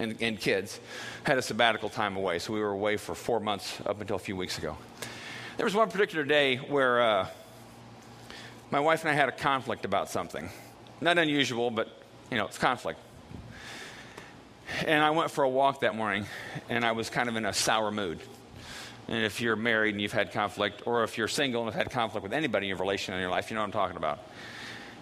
and, 0.00 0.16
and 0.20 0.40
kids, 0.40 0.80
had 1.24 1.38
a 1.38 1.42
sabbatical 1.42 1.88
time 1.88 2.16
away. 2.16 2.38
So 2.38 2.52
we 2.52 2.60
were 2.60 2.70
away 2.70 2.96
for 2.96 3.14
four 3.14 3.38
months 3.38 3.80
up 3.86 4.00
until 4.00 4.16
a 4.16 4.20
few 4.20 4.36
weeks 4.36 4.58
ago. 4.58 4.76
There 5.56 5.64
was 5.64 5.74
one 5.74 5.90
particular 5.90 6.24
day 6.24 6.56
where 6.56 7.02
uh, 7.02 7.26
my 8.70 8.80
wife 8.80 9.02
and 9.02 9.10
I 9.10 9.14
had 9.14 9.28
a 9.28 9.32
conflict 9.32 9.84
about 9.84 10.08
something. 10.08 10.48
Not 11.00 11.18
unusual, 11.18 11.70
but, 11.70 11.88
you 12.30 12.36
know, 12.36 12.46
it's 12.46 12.58
conflict. 12.58 13.00
And 14.86 15.02
I 15.02 15.10
went 15.10 15.30
for 15.30 15.44
a 15.44 15.48
walk 15.48 15.80
that 15.80 15.96
morning, 15.96 16.26
and 16.68 16.84
I 16.84 16.92
was 16.92 17.10
kind 17.10 17.28
of 17.28 17.36
in 17.36 17.44
a 17.44 17.52
sour 17.52 17.90
mood. 17.90 18.20
And 19.08 19.24
if 19.24 19.40
you're 19.40 19.56
married 19.56 19.94
and 19.94 20.00
you've 20.00 20.12
had 20.12 20.32
conflict, 20.32 20.82
or 20.86 21.02
if 21.02 21.18
you're 21.18 21.28
single 21.28 21.62
and 21.62 21.72
have 21.72 21.82
had 21.82 21.92
conflict 21.92 22.22
with 22.22 22.32
anybody 22.32 22.66
in 22.66 22.68
your 22.68 22.78
relation 22.78 23.14
in 23.14 23.20
your 23.20 23.30
life, 23.30 23.50
you 23.50 23.56
know 23.56 23.62
what 23.62 23.66
I'm 23.66 23.72
talking 23.72 23.96
about 23.96 24.20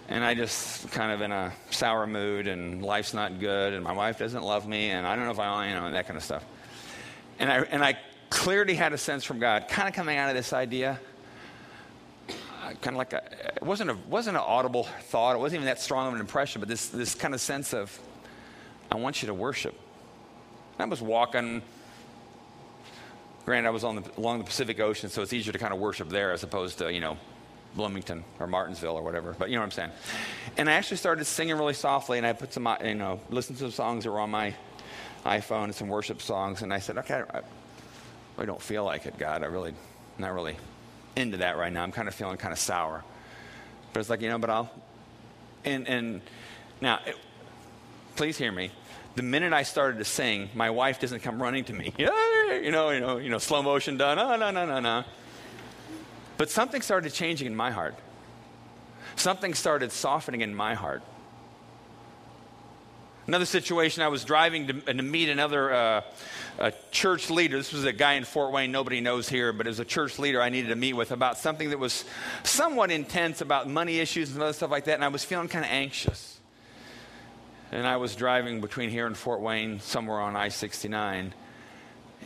and 0.09 0.24
I 0.24 0.35
just 0.35 0.90
kind 0.90 1.12
of 1.12 1.20
in 1.20 1.33
a 1.33 1.52
sour 1.70 2.07
mood, 2.07 2.48
and 2.48 2.83
life's 2.83 3.12
not 3.12 3.38
good, 3.38 3.74
and 3.74 3.85
my 3.85 3.92
wife 3.92 4.18
doesn't 4.18 4.42
love 4.42 4.66
me, 4.66 4.90
and 4.90 5.07
I 5.07 5.14
don't 5.14 5.26
know 5.26 5.31
if 5.31 5.38
I, 5.38 5.68
you 5.68 5.74
know, 5.74 5.85
and 5.85 5.94
that 5.94 6.07
kind 6.07 6.16
of 6.16 6.24
stuff. 6.24 6.44
And 7.38 7.52
I, 7.52 7.59
and 7.61 7.85
I 7.85 7.98
clearly 8.31 8.74
had 8.74 8.94
a 8.94 8.98
sense 8.98 9.22
from 9.22 9.38
God, 9.38 9.68
kind 9.68 9.87
of 9.87 9.94
coming 9.94 10.16
out 10.16 10.31
of 10.31 10.35
this 10.35 10.54
idea, 10.54 10.98
kind 12.74 12.94
of 12.94 12.96
like 12.96 13.12
a, 13.12 13.22
it 13.57 13.62
wasn't 13.62 13.90
a 13.90 13.96
wasn't 14.09 14.37
an 14.37 14.42
audible 14.46 14.85
thought, 14.85 15.35
it 15.35 15.38
wasn't 15.38 15.61
even 15.61 15.66
that 15.66 15.81
strong 15.81 16.09
of 16.09 16.14
an 16.14 16.20
impression, 16.20 16.61
but 16.61 16.68
this 16.68 16.88
this 16.88 17.14
kind 17.14 17.35
of 17.35 17.40
sense 17.40 17.72
of, 17.72 17.98
I 18.90 18.96
want 18.96 19.22
you 19.22 19.26
to 19.28 19.35
worship. 19.35 19.74
I 20.78 20.85
was 20.85 21.02
walking. 21.02 21.62
Granted, 23.44 23.68
I 23.68 23.70
was 23.70 23.83
on 23.83 23.96
the, 23.96 24.02
along 24.18 24.38
the 24.38 24.44
Pacific 24.44 24.78
Ocean, 24.78 25.09
so 25.09 25.22
it's 25.22 25.33
easier 25.33 25.52
to 25.52 25.59
kind 25.59 25.72
of 25.72 25.81
worship 25.81 26.11
there 26.11 26.33
as 26.33 26.42
opposed 26.42 26.78
to 26.78 26.92
you 26.92 27.00
know 27.00 27.16
Bloomington 27.74 28.24
or 28.38 28.46
Martinsville 28.46 28.96
or 28.96 29.02
whatever, 29.02 29.35
but 29.38 29.48
you 29.48 29.57
know 29.57 29.62
what 29.62 29.66
I'm 29.66 29.70
saying. 29.70 29.90
And 30.57 30.68
I 30.68 30.74
actually 30.74 30.96
started 30.98 31.24
singing 31.24 31.57
really 31.57 31.74
softly, 31.74 32.18
and 32.18 32.26
I 32.26 32.33
put 32.33 32.52
some, 32.52 32.68
you 32.85 32.94
know, 32.94 33.20
listened 33.31 33.59
to 33.59 33.64
some 33.64 33.72
songs 33.72 34.04
that 34.04 34.11
were 34.11 34.20
on 34.20 34.31
my 34.31 34.54
iPhone 35.24 35.64
and 35.64 35.74
some 35.74 35.88
worship 35.88 36.22
songs, 36.22 36.62
and 36.62 36.72
I 36.72 36.78
said, 36.78 36.98
okay, 36.98 37.22
I 37.33 37.40
really 38.37 38.46
don't 38.46 38.62
feel 38.62 38.85
like 38.85 39.07
it, 39.07 39.18
God. 39.18 39.42
I 39.42 39.46
really, 39.46 39.74
not 40.18 40.35
really 40.35 40.57
into 41.18 41.38
that 41.38 41.59
right 41.59 41.72
now. 41.72 41.83
I'm 41.83 41.92
kind 41.92 42.09
of 42.09 42.14
feeling 42.14 42.37
kind 42.37 42.52
of 42.52 42.59
sour. 42.59 43.04
But 43.92 44.00
it's 44.00 44.09
like, 44.09 44.20
you 44.20 44.28
know, 44.28 44.38
but 44.38 44.50
I'll, 44.50 44.70
and, 45.64 45.88
and 45.88 46.20
now, 46.81 47.00
it, 47.04 47.16
please 48.16 48.38
hear 48.38 48.52
me. 48.52 48.70
The 49.16 49.22
minute 49.22 49.52
I 49.52 49.64
started 49.64 49.98
to 49.98 50.04
sing, 50.04 50.48
my 50.54 50.70
wife 50.70 51.00
doesn't 51.00 51.20
come 51.20 51.42
running 51.42 51.64
to 51.64 51.72
me. 51.72 51.92
Yay! 51.98 52.09
You 52.48 52.72
know, 52.72 52.90
you 52.90 53.00
know, 53.00 53.18
you 53.18 53.28
know, 53.28 53.37
slow 53.37 53.62
motion 53.62 53.98
done. 53.98 54.18
Oh, 54.18 54.35
no, 54.37 54.50
no, 54.50 54.64
no, 54.64 54.81
no. 54.81 55.04
But 56.38 56.50
something 56.50 56.81
started 56.81 57.12
changing 57.12 57.46
in 57.46 57.54
my 57.54 57.70
heart. 57.70 57.94
Something 59.16 59.52
started 59.52 59.92
softening 59.92 60.40
in 60.40 60.54
my 60.54 60.72
heart. 60.72 61.02
Another 63.28 63.44
situation, 63.44 64.02
I 64.02 64.08
was 64.08 64.24
driving 64.24 64.68
to, 64.68 64.72
to 64.72 65.02
meet 65.02 65.28
another 65.28 65.70
uh, 65.70 66.70
church 66.90 67.28
leader. 67.28 67.58
This 67.58 67.74
was 67.74 67.84
a 67.84 67.92
guy 67.92 68.14
in 68.14 68.24
Fort 68.24 68.52
Wayne, 68.52 68.72
nobody 68.72 69.02
knows 69.02 69.28
here, 69.28 69.52
but 69.52 69.66
was 69.66 69.80
a 69.80 69.84
church 69.84 70.18
leader 70.18 70.40
I 70.40 70.48
needed 70.48 70.68
to 70.68 70.76
meet 70.76 70.94
with 70.94 71.12
about 71.12 71.36
something 71.36 71.68
that 71.68 71.78
was 71.78 72.06
somewhat 72.42 72.90
intense 72.90 73.42
about 73.42 73.68
money 73.68 73.98
issues 73.98 74.32
and 74.32 74.42
other 74.42 74.54
stuff 74.54 74.70
like 74.70 74.86
that. 74.86 74.94
And 74.94 75.04
I 75.04 75.08
was 75.08 75.24
feeling 75.24 75.48
kind 75.48 75.62
of 75.62 75.70
anxious. 75.70 76.40
And 77.70 77.86
I 77.86 77.98
was 77.98 78.16
driving 78.16 78.62
between 78.62 78.88
here 78.88 79.06
and 79.06 79.14
Fort 79.14 79.42
Wayne, 79.42 79.80
somewhere 79.80 80.20
on 80.20 80.34
I 80.34 80.48
69. 80.48 81.34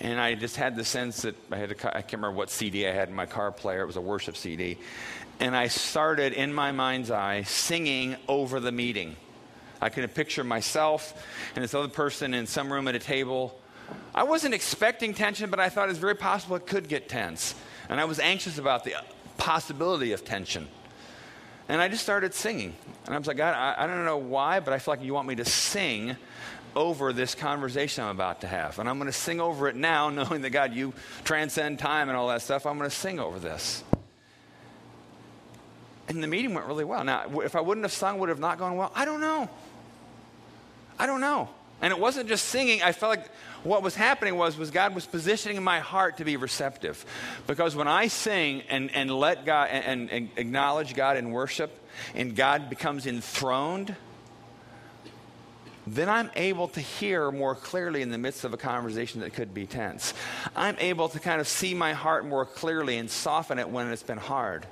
And 0.00 0.20
I 0.20 0.36
just 0.36 0.54
had 0.54 0.76
the 0.76 0.84
sense 0.84 1.22
that 1.22 1.34
I 1.50 1.56
had, 1.56 1.72
a, 1.72 1.96
I 1.96 2.02
can't 2.02 2.12
remember 2.12 2.36
what 2.36 2.48
CD 2.48 2.86
I 2.86 2.92
had 2.92 3.08
in 3.08 3.14
my 3.16 3.26
car 3.26 3.50
player. 3.50 3.82
It 3.82 3.86
was 3.86 3.96
a 3.96 4.00
worship 4.00 4.36
CD. 4.36 4.78
And 5.40 5.56
I 5.56 5.66
started 5.66 6.32
in 6.32 6.52
my 6.52 6.70
mind's 6.70 7.10
eye 7.10 7.42
singing 7.42 8.14
over 8.28 8.60
the 8.60 8.70
meeting. 8.70 9.16
I 9.82 9.88
could 9.88 10.14
picture 10.14 10.44
myself 10.44 11.12
and 11.54 11.64
this 11.64 11.74
other 11.74 11.88
person 11.88 12.34
in 12.34 12.46
some 12.46 12.72
room 12.72 12.86
at 12.86 12.94
a 12.94 13.00
table. 13.00 13.58
I 14.14 14.22
wasn't 14.22 14.54
expecting 14.54 15.12
tension, 15.12 15.50
but 15.50 15.58
I 15.58 15.68
thought 15.68 15.90
it's 15.90 15.98
very 15.98 16.14
possible 16.14 16.54
it 16.56 16.66
could 16.66 16.88
get 16.88 17.08
tense. 17.08 17.56
And 17.88 18.00
I 18.00 18.04
was 18.04 18.20
anxious 18.20 18.58
about 18.58 18.84
the 18.84 18.94
possibility 19.38 20.12
of 20.12 20.24
tension. 20.24 20.68
And 21.68 21.80
I 21.80 21.88
just 21.88 22.02
started 22.02 22.32
singing. 22.32 22.76
And 23.06 23.14
I 23.14 23.18
was 23.18 23.26
like, 23.26 23.36
God, 23.36 23.54
I, 23.54 23.84
I 23.84 23.86
don't 23.88 24.04
know 24.04 24.18
why, 24.18 24.60
but 24.60 24.72
I 24.72 24.78
feel 24.78 24.92
like 24.92 25.02
you 25.02 25.14
want 25.14 25.26
me 25.26 25.34
to 25.34 25.44
sing 25.44 26.16
over 26.76 27.12
this 27.12 27.34
conversation 27.34 28.04
I'm 28.04 28.10
about 28.10 28.42
to 28.42 28.46
have. 28.46 28.78
And 28.78 28.88
I'm 28.88 28.98
going 28.98 29.10
to 29.10 29.12
sing 29.12 29.40
over 29.40 29.68
it 29.68 29.74
now, 29.74 30.08
knowing 30.10 30.42
that, 30.42 30.50
God, 30.50 30.74
you 30.74 30.94
transcend 31.24 31.80
time 31.80 32.08
and 32.08 32.16
all 32.16 32.28
that 32.28 32.42
stuff. 32.42 32.66
I'm 32.66 32.78
going 32.78 32.88
to 32.88 32.96
sing 32.96 33.18
over 33.18 33.40
this. 33.40 33.82
And 36.08 36.22
the 36.22 36.26
meeting 36.26 36.52
went 36.52 36.66
really 36.66 36.84
well. 36.84 37.04
Now, 37.04 37.40
if 37.40 37.56
I 37.56 37.60
wouldn't 37.60 37.84
have 37.84 37.92
sung, 37.92 38.18
would 38.18 38.28
have 38.28 38.40
not 38.40 38.58
gone 38.58 38.76
well? 38.76 38.92
I 38.94 39.04
don't 39.04 39.20
know. 39.20 39.48
I 40.98 41.06
don't 41.06 41.20
know. 41.20 41.48
And 41.80 41.92
it 41.92 41.98
wasn't 41.98 42.28
just 42.28 42.46
singing. 42.46 42.82
I 42.82 42.92
felt 42.92 43.10
like 43.10 43.26
what 43.64 43.82
was 43.82 43.96
happening 43.96 44.36
was, 44.36 44.56
was 44.56 44.70
God 44.70 44.94
was 44.94 45.04
positioning 45.04 45.62
my 45.62 45.80
heart 45.80 46.18
to 46.18 46.24
be 46.24 46.36
receptive. 46.36 47.04
Because 47.46 47.74
when 47.74 47.88
I 47.88 48.06
sing 48.06 48.62
and, 48.68 48.94
and 48.94 49.10
let 49.10 49.44
God 49.44 49.68
and, 49.70 50.10
and 50.10 50.30
acknowledge 50.36 50.94
God 50.94 51.16
in 51.16 51.30
worship, 51.30 51.78
and 52.14 52.34
God 52.36 52.70
becomes 52.70 53.06
enthroned, 53.06 53.94
then 55.86 56.08
I'm 56.08 56.30
able 56.36 56.68
to 56.68 56.80
hear 56.80 57.30
more 57.32 57.54
clearly 57.54 58.02
in 58.02 58.10
the 58.10 58.18
midst 58.18 58.44
of 58.44 58.54
a 58.54 58.56
conversation 58.56 59.20
that 59.22 59.34
could 59.34 59.52
be 59.52 59.66
tense. 59.66 60.14
I'm 60.54 60.76
able 60.78 61.08
to 61.08 61.18
kind 61.18 61.40
of 61.40 61.48
see 61.48 61.74
my 61.74 61.92
heart 61.92 62.24
more 62.24 62.46
clearly 62.46 62.98
and 62.98 63.10
soften 63.10 63.58
it 63.58 63.68
when 63.68 63.88
it's 63.88 64.02
been 64.04 64.18
hard. 64.18 64.66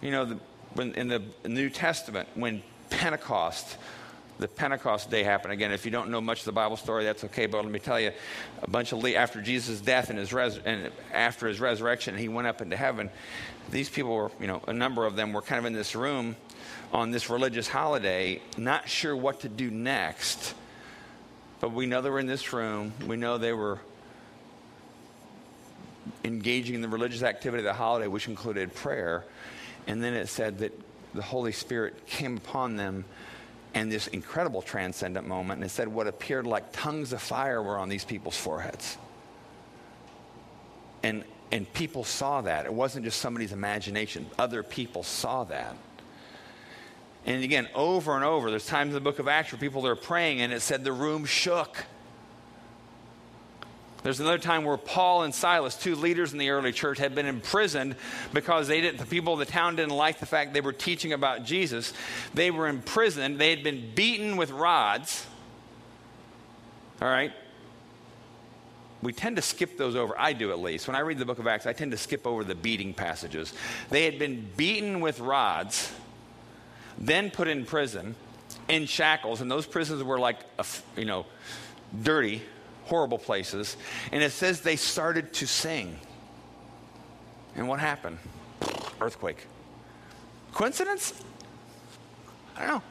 You 0.00 0.12
know, 0.12 0.24
the, 0.24 0.38
when, 0.76 0.94
in 0.94 1.08
the 1.08 1.22
New 1.46 1.70
Testament, 1.70 2.28
when 2.34 2.62
Pentecost, 2.90 3.76
the 4.38 4.48
Pentecost 4.48 5.10
day 5.10 5.22
happened. 5.22 5.52
Again, 5.52 5.72
if 5.72 5.84
you 5.84 5.90
don't 5.90 6.10
know 6.10 6.20
much 6.20 6.40
of 6.40 6.44
the 6.44 6.52
Bible 6.52 6.76
story, 6.76 7.04
that's 7.04 7.24
okay. 7.24 7.46
But 7.46 7.62
let 7.62 7.72
me 7.72 7.78
tell 7.78 7.98
you, 7.98 8.12
a 8.62 8.70
bunch 8.70 8.92
of 8.92 9.04
after 9.04 9.40
Jesus' 9.40 9.80
death 9.80 10.10
and 10.10 10.18
his 10.18 10.32
res, 10.32 10.58
and 10.58 10.90
after 11.12 11.48
his 11.48 11.60
resurrection, 11.60 12.16
he 12.16 12.28
went 12.28 12.46
up 12.46 12.60
into 12.60 12.76
heaven. 12.76 13.10
These 13.70 13.88
people 13.88 14.14
were, 14.14 14.30
you 14.40 14.46
know, 14.46 14.62
a 14.68 14.72
number 14.72 15.06
of 15.06 15.16
them 15.16 15.32
were 15.32 15.42
kind 15.42 15.58
of 15.58 15.64
in 15.64 15.72
this 15.72 15.96
room 15.96 16.36
on 16.92 17.10
this 17.10 17.28
religious 17.30 17.66
holiday, 17.66 18.40
not 18.56 18.88
sure 18.88 19.16
what 19.16 19.40
to 19.40 19.48
do 19.48 19.70
next. 19.70 20.54
But 21.60 21.72
we 21.72 21.86
know 21.86 22.00
they 22.02 22.10
were 22.10 22.20
in 22.20 22.26
this 22.26 22.52
room. 22.52 22.92
We 23.06 23.16
know 23.16 23.38
they 23.38 23.52
were 23.52 23.80
engaging 26.24 26.74
in 26.74 26.80
the 26.80 26.88
religious 26.88 27.22
activity 27.22 27.60
of 27.60 27.64
the 27.64 27.72
holiday, 27.72 28.06
which 28.06 28.28
included 28.28 28.74
prayer. 28.74 29.24
And 29.86 30.02
then 30.02 30.14
it 30.14 30.28
said 30.28 30.58
that 30.58 30.72
the 31.14 31.22
Holy 31.22 31.52
Spirit 31.52 32.06
came 32.06 32.36
upon 32.36 32.76
them 32.76 33.04
and 33.74 33.92
this 33.92 34.06
incredible 34.06 34.62
transcendent 34.62 35.26
moment. 35.26 35.58
And 35.58 35.64
it 35.66 35.70
said 35.70 35.88
what 35.88 36.06
appeared 36.06 36.46
like 36.46 36.72
tongues 36.72 37.12
of 37.12 37.20
fire 37.20 37.62
were 37.62 37.76
on 37.76 37.88
these 37.88 38.04
people's 38.04 38.36
foreheads. 38.36 38.96
And, 41.02 41.24
and 41.52 41.70
people 41.74 42.02
saw 42.02 42.40
that. 42.40 42.64
It 42.64 42.72
wasn't 42.72 43.04
just 43.04 43.20
somebody's 43.20 43.52
imagination, 43.52 44.26
other 44.38 44.62
people 44.62 45.02
saw 45.02 45.44
that. 45.44 45.76
And 47.26 47.42
again, 47.42 47.68
over 47.74 48.14
and 48.14 48.24
over, 48.24 48.50
there's 48.50 48.66
times 48.66 48.90
in 48.90 48.94
the 48.94 49.00
book 49.00 49.18
of 49.18 49.26
Acts 49.26 49.52
where 49.52 49.58
people 49.58 49.86
are 49.86 49.96
praying 49.96 50.40
and 50.40 50.52
it 50.52 50.60
said 50.60 50.84
the 50.84 50.92
room 50.92 51.24
shook. 51.24 51.84
There's 54.06 54.20
another 54.20 54.38
time 54.38 54.62
where 54.62 54.76
Paul 54.76 55.24
and 55.24 55.34
Silas, 55.34 55.74
two 55.74 55.96
leaders 55.96 56.32
in 56.32 56.38
the 56.38 56.50
early 56.50 56.70
church, 56.70 56.98
had 56.98 57.16
been 57.16 57.26
imprisoned 57.26 57.96
because 58.32 58.68
they 58.68 58.80
didn't, 58.80 58.98
the 58.98 59.04
people 59.04 59.32
of 59.32 59.40
the 59.40 59.46
town 59.46 59.74
didn't 59.74 59.96
like 59.96 60.20
the 60.20 60.26
fact 60.26 60.54
they 60.54 60.60
were 60.60 60.72
teaching 60.72 61.12
about 61.12 61.42
Jesus. 61.42 61.92
They 62.32 62.52
were 62.52 62.68
imprisoned. 62.68 63.40
They 63.40 63.50
had 63.50 63.64
been 63.64 63.90
beaten 63.96 64.36
with 64.36 64.52
rods. 64.52 65.26
All 67.02 67.08
right? 67.08 67.32
We 69.02 69.12
tend 69.12 69.34
to 69.34 69.42
skip 69.42 69.76
those 69.76 69.96
over. 69.96 70.14
I 70.16 70.34
do 70.34 70.52
at 70.52 70.60
least. 70.60 70.86
When 70.86 70.94
I 70.94 71.00
read 71.00 71.18
the 71.18 71.24
book 71.24 71.40
of 71.40 71.48
Acts, 71.48 71.66
I 71.66 71.72
tend 71.72 71.90
to 71.90 71.98
skip 71.98 72.28
over 72.28 72.44
the 72.44 72.54
beating 72.54 72.94
passages. 72.94 73.52
They 73.90 74.04
had 74.04 74.20
been 74.20 74.48
beaten 74.56 75.00
with 75.00 75.18
rods, 75.18 75.92
then 76.96 77.32
put 77.32 77.48
in 77.48 77.64
prison 77.64 78.14
in 78.68 78.86
shackles, 78.86 79.40
and 79.40 79.50
those 79.50 79.66
prisons 79.66 80.04
were 80.04 80.20
like, 80.20 80.36
you 80.96 81.06
know, 81.06 81.26
dirty 82.04 82.42
horrible 82.86 83.18
places. 83.18 83.76
And 84.12 84.22
it 84.22 84.32
says 84.32 84.60
they 84.60 84.76
started 84.76 85.32
to 85.34 85.46
sing. 85.46 85.96
And 87.54 87.68
what 87.68 87.80
happened? 87.80 88.18
Earthquake. 89.00 89.46
Coincidence? 90.52 91.12
I 92.56 92.60
don't 92.60 92.68
know. 92.68 92.82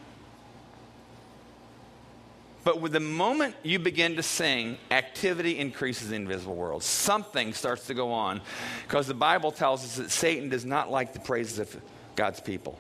But 2.63 2.81
with 2.81 2.93
the 2.93 2.99
moment 2.99 3.55
you 3.63 3.77
begin 3.77 4.15
to 4.15 4.23
sing, 4.23 4.77
activity 4.89 5.59
increases 5.59 6.11
in 6.11 6.25
the 6.25 6.31
invisible 6.31 6.55
world. 6.55 6.83
Something 6.83 7.53
starts 7.53 7.87
to 7.87 7.93
go 7.93 8.11
on 8.11 8.41
because 8.87 9.05
the 9.07 9.13
Bible 9.13 9.51
tells 9.51 9.83
us 9.83 9.97
that 9.97 10.09
Satan 10.09 10.49
does 10.49 10.65
not 10.65 10.89
like 10.89 11.13
the 11.13 11.19
praises 11.19 11.59
of 11.59 11.79
God's 12.15 12.39
people 12.39 12.79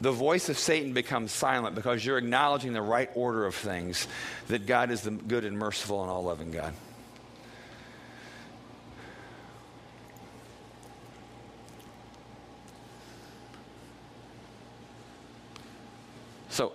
the 0.00 0.12
voice 0.12 0.48
of 0.48 0.58
Satan 0.58 0.92
becomes 0.92 1.32
silent 1.32 1.74
because 1.74 2.04
you're 2.04 2.18
acknowledging 2.18 2.72
the 2.72 2.82
right 2.82 3.10
order 3.14 3.46
of 3.46 3.54
things, 3.54 4.06
that 4.46 4.66
God 4.66 4.90
is 4.90 5.02
the 5.02 5.10
good 5.10 5.44
and 5.44 5.58
merciful 5.58 6.02
and 6.02 6.10
all 6.10 6.22
loving 6.22 6.52
God. 6.52 6.72
So, 16.50 16.72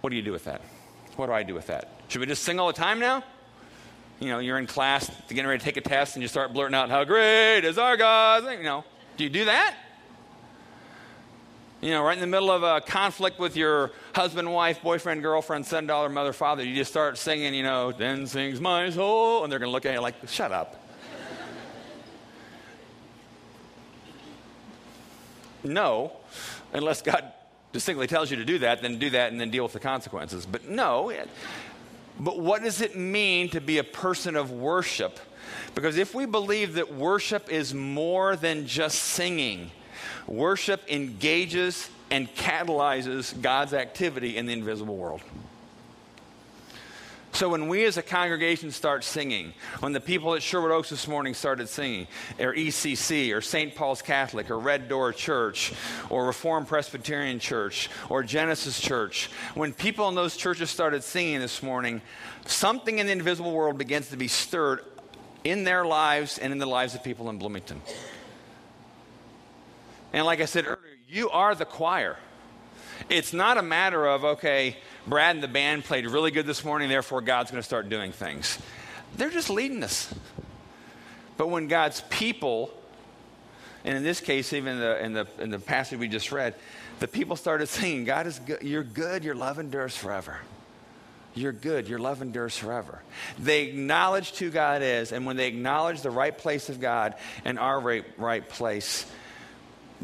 what 0.00 0.10
do 0.10 0.16
you 0.16 0.22
do 0.22 0.32
with 0.32 0.44
that? 0.44 0.62
What 1.16 1.26
do 1.26 1.32
I 1.32 1.42
do 1.42 1.54
with 1.54 1.66
that? 1.66 1.90
Should 2.08 2.20
we 2.20 2.26
just 2.26 2.42
sing 2.42 2.58
all 2.58 2.68
the 2.68 2.72
time 2.72 3.00
now? 3.00 3.22
You 4.20 4.30
know, 4.30 4.38
you're 4.38 4.58
in 4.58 4.66
class, 4.66 5.10
getting 5.28 5.46
ready 5.46 5.58
to 5.58 5.64
take 5.64 5.76
a 5.76 5.80
test, 5.80 6.16
and 6.16 6.22
you 6.22 6.28
start 6.28 6.52
blurting 6.52 6.74
out, 6.74 6.88
How 6.90 7.04
great 7.04 7.64
is 7.64 7.76
our 7.76 7.96
God? 7.96 8.44
You 8.44 8.62
know, 8.64 8.84
do 9.16 9.24
you 9.24 9.30
do 9.30 9.44
that? 9.44 9.76
You 11.80 11.90
know, 11.90 12.02
right 12.02 12.14
in 12.14 12.20
the 12.20 12.26
middle 12.26 12.50
of 12.50 12.64
a 12.64 12.80
conflict 12.80 13.38
with 13.38 13.56
your 13.56 13.92
husband, 14.12 14.52
wife, 14.52 14.82
boyfriend, 14.82 15.22
girlfriend, 15.22 15.64
son, 15.64 15.86
daughter, 15.86 16.08
mother, 16.08 16.32
father, 16.32 16.64
you 16.64 16.74
just 16.74 16.90
start 16.90 17.16
singing, 17.16 17.54
you 17.54 17.62
know, 17.62 17.92
then 17.92 18.26
sings 18.26 18.60
my 18.60 18.90
soul, 18.90 19.44
and 19.44 19.52
they're 19.52 19.60
going 19.60 19.68
to 19.68 19.72
look 19.72 19.86
at 19.86 19.94
you 19.94 20.00
like, 20.00 20.16
shut 20.26 20.50
up. 20.50 20.84
no, 25.62 26.10
unless 26.72 27.00
God 27.00 27.32
distinctly 27.72 28.08
tells 28.08 28.28
you 28.28 28.38
to 28.38 28.44
do 28.44 28.58
that, 28.58 28.82
then 28.82 28.98
do 28.98 29.10
that 29.10 29.30
and 29.30 29.40
then 29.40 29.50
deal 29.50 29.62
with 29.62 29.72
the 29.72 29.78
consequences. 29.78 30.46
But 30.46 30.68
no. 30.68 31.12
But 32.18 32.40
what 32.40 32.64
does 32.64 32.80
it 32.80 32.96
mean 32.96 33.50
to 33.50 33.60
be 33.60 33.78
a 33.78 33.84
person 33.84 34.34
of 34.34 34.50
worship? 34.50 35.20
Because 35.76 35.96
if 35.96 36.12
we 36.12 36.26
believe 36.26 36.74
that 36.74 36.92
worship 36.92 37.52
is 37.52 37.72
more 37.72 38.34
than 38.34 38.66
just 38.66 38.98
singing, 38.98 39.70
Worship 40.28 40.82
engages 40.88 41.88
and 42.10 42.32
catalyzes 42.34 43.40
God's 43.40 43.72
activity 43.72 44.36
in 44.36 44.46
the 44.46 44.52
invisible 44.52 44.96
world. 44.96 45.22
So 47.32 47.48
when 47.50 47.68
we 47.68 47.84
as 47.84 47.96
a 47.96 48.02
congregation 48.02 48.72
start 48.72 49.04
singing, 49.04 49.52
when 49.80 49.92
the 49.92 50.00
people 50.00 50.34
at 50.34 50.42
Sherwood 50.42 50.72
Oaks 50.72 50.90
this 50.90 51.06
morning 51.06 51.34
started 51.34 51.68
singing, 51.68 52.08
or 52.38 52.54
ECC, 52.54 53.32
or 53.32 53.40
St. 53.40 53.74
Paul's 53.74 54.02
Catholic, 54.02 54.50
or 54.50 54.58
Red 54.58 54.88
Door 54.88 55.12
Church, 55.12 55.72
or 56.10 56.26
Reformed 56.26 56.66
Presbyterian 56.66 57.38
Church, 57.38 57.90
or 58.08 58.22
Genesis 58.22 58.80
Church, 58.80 59.30
when 59.54 59.72
people 59.72 60.08
in 60.08 60.14
those 60.14 60.36
churches 60.36 60.68
started 60.68 61.04
singing 61.04 61.38
this 61.38 61.62
morning, 61.62 62.02
something 62.44 62.98
in 62.98 63.06
the 63.06 63.12
invisible 63.12 63.52
world 63.52 63.78
begins 63.78 64.08
to 64.08 64.16
be 64.16 64.26
stirred 64.28 64.80
in 65.44 65.64
their 65.64 65.84
lives 65.84 66.38
and 66.38 66.52
in 66.52 66.58
the 66.58 66.66
lives 66.66 66.94
of 66.94 67.04
people 67.04 67.30
in 67.30 67.38
Bloomington. 67.38 67.80
And 70.12 70.24
like 70.24 70.40
I 70.40 70.46
said 70.46 70.66
earlier, 70.66 70.78
you 71.08 71.30
are 71.30 71.54
the 71.54 71.64
choir. 71.64 72.16
It's 73.08 73.32
not 73.32 73.58
a 73.58 73.62
matter 73.62 74.06
of, 74.06 74.24
okay, 74.24 74.76
Brad 75.06 75.36
and 75.36 75.42
the 75.42 75.48
band 75.48 75.84
played 75.84 76.06
really 76.06 76.30
good 76.30 76.46
this 76.46 76.64
morning, 76.64 76.88
therefore 76.88 77.20
God's 77.20 77.50
going 77.50 77.62
to 77.62 77.66
start 77.66 77.88
doing 77.88 78.12
things. 78.12 78.58
They're 79.16 79.30
just 79.30 79.50
leading 79.50 79.82
us. 79.82 80.12
But 81.36 81.48
when 81.48 81.68
God's 81.68 82.02
people, 82.10 82.70
and 83.84 83.96
in 83.96 84.02
this 84.02 84.20
case, 84.20 84.52
even 84.52 84.74
in 84.74 84.80
the, 84.80 85.04
in 85.04 85.12
the, 85.12 85.26
in 85.38 85.50
the 85.50 85.58
passage 85.58 85.98
we 85.98 86.08
just 86.08 86.32
read, 86.32 86.54
the 86.98 87.08
people 87.08 87.36
started 87.36 87.68
singing, 87.68 88.04
God 88.04 88.26
is 88.26 88.38
good, 88.40 88.62
you're 88.62 88.82
good, 88.82 89.22
your 89.22 89.36
love 89.36 89.58
endures 89.58 89.96
forever. 89.96 90.38
You're 91.34 91.52
good, 91.52 91.86
your 91.86 92.00
love 92.00 92.20
endures 92.20 92.56
forever. 92.56 93.00
They 93.38 93.68
acknowledged 93.68 94.38
who 94.38 94.50
God 94.50 94.82
is, 94.82 95.12
and 95.12 95.24
when 95.24 95.36
they 95.36 95.46
acknowledge 95.46 96.00
the 96.00 96.10
right 96.10 96.36
place 96.36 96.68
of 96.68 96.80
God 96.80 97.14
and 97.44 97.58
our 97.58 97.78
right, 97.78 98.04
right 98.16 98.46
place, 98.46 99.06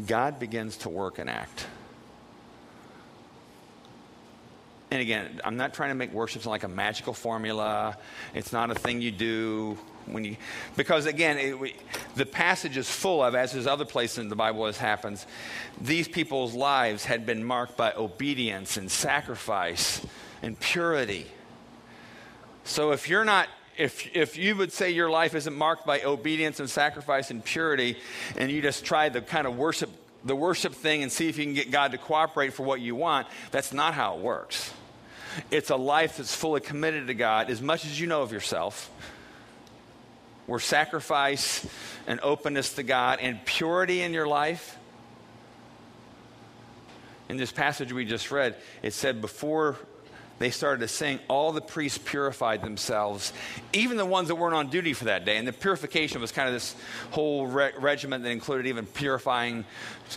God 0.05 0.39
begins 0.39 0.77
to 0.77 0.89
work 0.89 1.19
and 1.19 1.29
act. 1.29 1.67
And 4.91 5.01
again, 5.01 5.41
I'm 5.43 5.57
not 5.57 5.73
trying 5.73 5.89
to 5.89 5.95
make 5.95 6.13
worship 6.13 6.45
like 6.45 6.63
a 6.63 6.67
magical 6.67 7.13
formula. 7.13 7.97
It's 8.33 8.53
not 8.53 8.71
a 8.71 8.75
thing 8.75 9.01
you 9.01 9.11
do 9.11 9.77
when 10.05 10.23
you, 10.23 10.37
because 10.75 11.05
again, 11.05 11.37
it, 11.37 11.59
we, 11.59 11.75
the 12.15 12.25
passage 12.25 12.77
is 12.77 12.89
full 12.89 13.23
of, 13.23 13.35
as 13.35 13.55
is 13.55 13.67
other 13.67 13.85
places 13.85 14.19
in 14.19 14.29
the 14.29 14.35
Bible 14.35 14.65
as 14.65 14.77
happens, 14.77 15.25
these 15.81 16.07
people's 16.07 16.53
lives 16.53 17.05
had 17.05 17.25
been 17.25 17.43
marked 17.43 17.75
by 17.75 17.91
obedience 17.93 18.77
and 18.77 18.89
sacrifice 18.91 20.05
and 20.43 20.59
purity. 20.59 21.25
So 22.63 22.91
if 22.91 23.09
you're 23.09 23.25
not 23.25 23.47
if, 23.77 24.15
if 24.15 24.37
you 24.37 24.55
would 24.55 24.71
say 24.71 24.91
your 24.91 25.09
life 25.09 25.35
isn't 25.35 25.55
marked 25.55 25.85
by 25.85 26.01
obedience 26.01 26.59
and 26.59 26.69
sacrifice 26.69 27.31
and 27.31 27.43
purity, 27.43 27.97
and 28.37 28.49
you 28.49 28.61
just 28.61 28.85
try 28.85 29.09
the 29.09 29.21
kind 29.21 29.47
of 29.47 29.57
worship, 29.57 29.89
the 30.23 30.35
worship 30.35 30.73
thing 30.73 31.03
and 31.03 31.11
see 31.11 31.27
if 31.27 31.37
you 31.37 31.43
can 31.43 31.53
get 31.53 31.71
God 31.71 31.91
to 31.91 31.97
cooperate 31.97 32.53
for 32.53 32.63
what 32.63 32.81
you 32.81 32.95
want, 32.95 33.27
that's 33.51 33.73
not 33.73 33.93
how 33.93 34.15
it 34.15 34.21
works. 34.21 34.73
It's 35.51 35.69
a 35.69 35.75
life 35.75 36.17
that's 36.17 36.33
fully 36.33 36.61
committed 36.61 37.07
to 37.07 37.13
God 37.13 37.49
as 37.49 37.61
much 37.61 37.85
as 37.85 37.99
you 37.99 38.07
know 38.07 38.21
of 38.21 38.31
yourself, 38.31 38.89
where 40.45 40.59
sacrifice 40.59 41.67
and 42.07 42.19
openness 42.21 42.73
to 42.75 42.83
God 42.83 43.19
and 43.21 43.43
purity 43.45 44.01
in 44.01 44.13
your 44.13 44.27
life. 44.27 44.77
In 47.27 47.37
this 47.37 47.51
passage 47.51 47.91
we 47.91 48.05
just 48.05 48.31
read, 48.31 48.55
it 48.83 48.93
said, 48.93 49.19
before 49.19 49.77
they 50.37 50.49
started 50.49 50.81
to 50.81 50.87
sing, 50.87 51.19
all 51.29 51.53
the 51.53 51.61
priests 51.61 51.97
purified 51.97 52.61
themselves, 52.61 53.31
even 53.71 53.95
the 53.95 54.05
ones 54.05 54.27
that 54.27 54.35
weren't 54.35 54.55
on 54.55 54.69
duty 54.69 54.93
for 54.93 55.05
that 55.05 55.23
day. 55.23 55.37
And 55.37 55.47
the 55.47 55.53
purification 55.53 56.19
was 56.19 56.31
kind 56.31 56.47
of 56.47 56.53
this 56.53 56.75
whole 57.11 57.47
re- 57.47 57.71
regiment 57.79 58.23
that 58.23 58.31
included 58.31 58.67
even 58.67 58.85
purifying, 58.85 59.63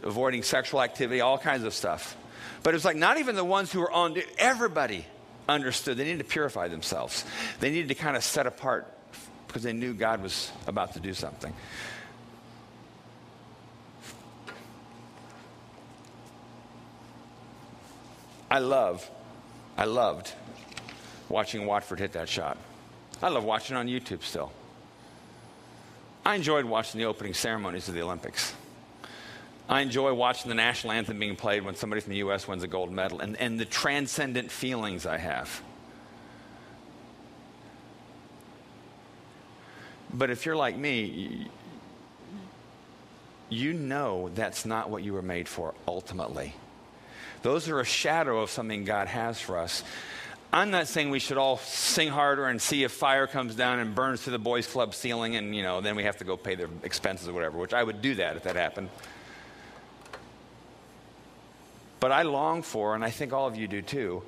avoiding 0.03 0.43
sexual 0.43 0.83
activity, 0.83 1.21
all 1.21 1.39
kinds 1.39 1.63
of 1.63 1.73
stuff. 1.73 2.17
But 2.65 2.71
it 2.71 2.77
was 2.77 2.85
like 2.85 2.97
not 2.97 3.19
even 3.19 3.37
the 3.37 3.45
ones 3.45 3.71
who 3.71 3.81
were 3.81 3.93
on 3.93 4.15
duty, 4.15 4.27
everybody 4.39 5.07
understood 5.49 5.97
they 5.97 6.05
needed 6.05 6.19
to 6.19 6.25
purify 6.25 6.67
themselves. 6.67 7.25
They 7.61 7.71
needed 7.71 7.89
to 7.89 7.95
kind 7.95 8.17
of 8.17 8.25
set 8.25 8.47
apart 8.47 8.93
because 9.47 9.63
they 9.63 9.73
knew 9.73 9.95
God 9.95 10.21
was 10.21 10.51
about 10.67 10.95
to 10.95 11.01
do 11.01 11.15
something. 11.15 11.55
I 18.51 18.59
love 18.59 19.09
I 19.79 19.85
loved 19.85 20.33
watching 21.29 21.65
Watford 21.65 22.01
hit 22.01 22.13
that 22.13 22.29
shot. 22.29 22.59
I 23.23 23.29
love 23.29 23.45
watching 23.45 23.77
on 23.77 23.87
YouTube 23.87 24.25
still. 24.25 24.51
I 26.27 26.35
enjoyed 26.35 26.65
watching 26.65 26.99
the 26.99 27.07
opening 27.07 27.33
ceremonies 27.33 27.89
of 27.89 27.95
the 27.95 28.03
Olympics. 28.03 28.55
I 29.69 29.81
enjoy 29.83 30.13
watching 30.15 30.49
the 30.49 30.57
national 30.57 30.93
anthem 30.93 31.21
being 31.21 31.37
played 31.37 31.65
when 31.65 31.77
somebody 31.77 32.01
from 32.01 32.11
the 32.11 32.19
U.S. 32.19 32.49
wins 32.49 32.65
a 32.65 32.67
gold 32.67 32.91
medal 32.91 33.21
and, 33.21 33.37
and 33.37 33.59
the 33.59 33.65
transcendent 33.65 34.51
feelings 34.51 35.07
I 35.07 35.19
have. 35.19 35.63
But 40.13 40.31
if 40.31 40.45
you're 40.45 40.57
like 40.57 40.77
me, 40.77 41.47
you 43.49 43.75
know 43.75 44.31
that's 44.35 44.67
not 44.67 44.91
what 44.91 45.05
you 45.05 45.13
were 45.13 45.23
made 45.23 45.47
for 45.47 45.75
ultimately. 45.87 46.55
Those 47.43 47.69
are 47.69 47.81
a 47.81 47.85
shadow 47.85 48.41
of 48.41 48.51
something 48.51 48.85
God 48.85 49.09
has 49.09 49.41
for 49.41 49.59
us. 49.59 49.83
I'm 50.53 50.71
not 50.71 50.89
saying 50.89 51.11
we 51.11 51.19
should 51.19 51.37
all 51.37 51.59
sing 51.59 52.09
harder 52.09 52.47
and 52.47 52.61
see 52.61 52.83
if 52.83 52.93
fire 52.93 53.27
comes 53.27 53.55
down 53.55 53.81
and 53.81 53.95
burns 53.95 54.23
through 54.23 54.33
the 54.33 54.39
boys' 54.39 54.67
club 54.67 54.95
ceiling 54.95 55.37
and, 55.37 55.55
you 55.55 55.63
know, 55.63 55.83
then 55.83 55.95
we 55.95 56.05
have 56.05 56.17
to 56.19 56.25
go 56.25 56.37
pay 56.39 56.55
their 56.55 56.71
expenses 56.83 57.29
or 57.29 57.35
whatever, 57.35 57.59
which 57.59 57.75
I 57.75 57.83
would 57.83 58.01
do 58.01 58.15
that 58.15 58.37
if 58.37 58.45
that 58.45 58.57
happened. 58.57 58.89
But 62.01 62.13
I 62.13 62.23
long 62.23 62.63
for, 62.63 62.95
and 62.95 63.05
I 63.05 63.11
think 63.11 63.33
all 63.33 63.47
of 63.47 63.57
you 63.57 63.69
do 63.69 63.83
too, 63.83 64.23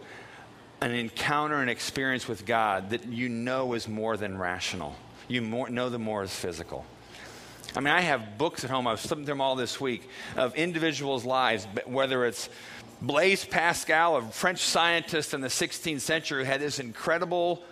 an 0.81 0.91
encounter 0.91 1.57
and 1.57 1.71
experience 1.71 2.29
with 2.29 2.45
God 2.45 2.91
that 2.91 3.07
you 3.07 3.29
know 3.29 3.73
is 3.75 3.89
more 3.89 4.17
than 4.17 4.39
rational. 4.39 4.97
You 5.29 5.43
more, 5.43 5.71
know 5.71 5.89
the 5.89 5.99
more 5.99 6.23
is 6.23 6.35
physical. 6.35 6.85
I 7.77 7.81
mean, 7.81 7.93
I 7.93 8.01
have 8.01 8.37
books 8.37 8.65
at 8.65 8.71
home, 8.71 8.87
I 8.87 8.93
was 8.93 9.01
flipping 9.01 9.25
through 9.25 9.35
them 9.35 9.41
all 9.41 9.55
this 9.55 9.81
week, 9.81 10.09
of 10.37 10.55
individuals' 10.57 11.25
lives, 11.25 11.67
whether 11.87 12.25
it's 12.25 12.49
Blaise 13.01 13.45
Pascal, 13.45 14.17
a 14.17 14.23
French 14.23 14.61
scientist 14.61 15.35
in 15.35 15.41
the 15.41 15.49
16th 15.49 16.01
century, 16.01 16.45
who 16.45 16.51
had 16.51 16.61
this 16.61 16.79
incredible 16.79 17.63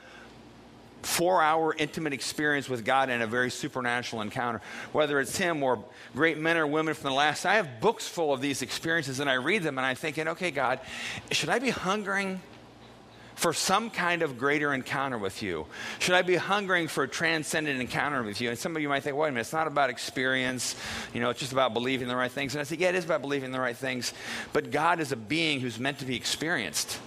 four 1.03 1.43
hour 1.43 1.75
intimate 1.79 2.13
experience 2.13 2.69
with 2.69 2.85
God 2.85 3.11
in 3.11 3.23
a 3.23 3.27
very 3.27 3.51
supernatural 3.51 4.23
encounter. 4.23 4.61
Whether 4.93 5.21
it's 5.21 5.37
him 5.37 5.63
or 5.63 5.85
great 6.15 6.39
men 6.39 6.57
or 6.57 6.67
women 6.67 6.95
from 6.95 7.11
the 7.11 7.17
last, 7.17 7.47
I 7.47 7.55
have 7.55 7.81
books 7.81 8.09
full 8.09 8.33
of 8.33 8.41
these 8.41 8.63
experiences 8.63 9.21
and 9.21 9.31
I 9.31 9.35
read 9.35 9.63
them 9.63 9.79
and 9.79 9.87
I'm 9.87 9.97
thinking, 9.97 10.29
okay, 10.29 10.51
God, 10.51 10.81
should 11.31 11.49
I 11.51 11.59
be 11.59 11.71
hungering 11.71 12.41
for 13.39 13.53
some 13.53 13.89
kind 13.89 14.23
of 14.23 14.37
greater 14.37 14.75
encounter 14.75 15.17
with 15.17 15.45
you? 15.45 15.65
Should 16.01 16.17
I 16.17 16.23
be 16.23 16.35
hungering 16.35 16.89
for 16.89 17.05
a 17.05 17.09
transcendent 17.09 17.81
encounter 17.81 18.25
with 18.25 18.41
you? 18.41 18.51
And 18.51 18.59
some 18.59 18.75
of 18.75 18.83
you 18.83 18.89
might 18.89 19.05
think, 19.05 19.17
wait 19.17 19.29
a 19.29 19.31
minute, 19.31 19.43
it's 19.43 19.53
not 19.53 19.69
about 19.69 19.91
experience. 19.91 20.75
You 21.15 21.21
know, 21.21 21.31
it's 21.31 21.39
just 21.39 21.53
about 21.53 21.73
believing 21.73 22.09
the 22.09 22.17
right 22.17 22.33
things. 22.33 22.55
And 22.55 22.61
I 22.61 22.65
say, 22.65 22.75
yeah, 22.77 22.89
it 22.89 22.97
is 22.97 23.05
about 23.05 23.23
believing 23.23 23.53
the 23.53 23.61
right 23.61 23.77
things. 23.77 24.13
But 24.53 24.73
God 24.73 24.99
is 24.99 25.13
a 25.13 25.17
being 25.17 25.61
who's 25.61 25.79
meant 25.79 26.01
to 26.01 26.05
be 26.05 26.17
experienced. 26.17 26.99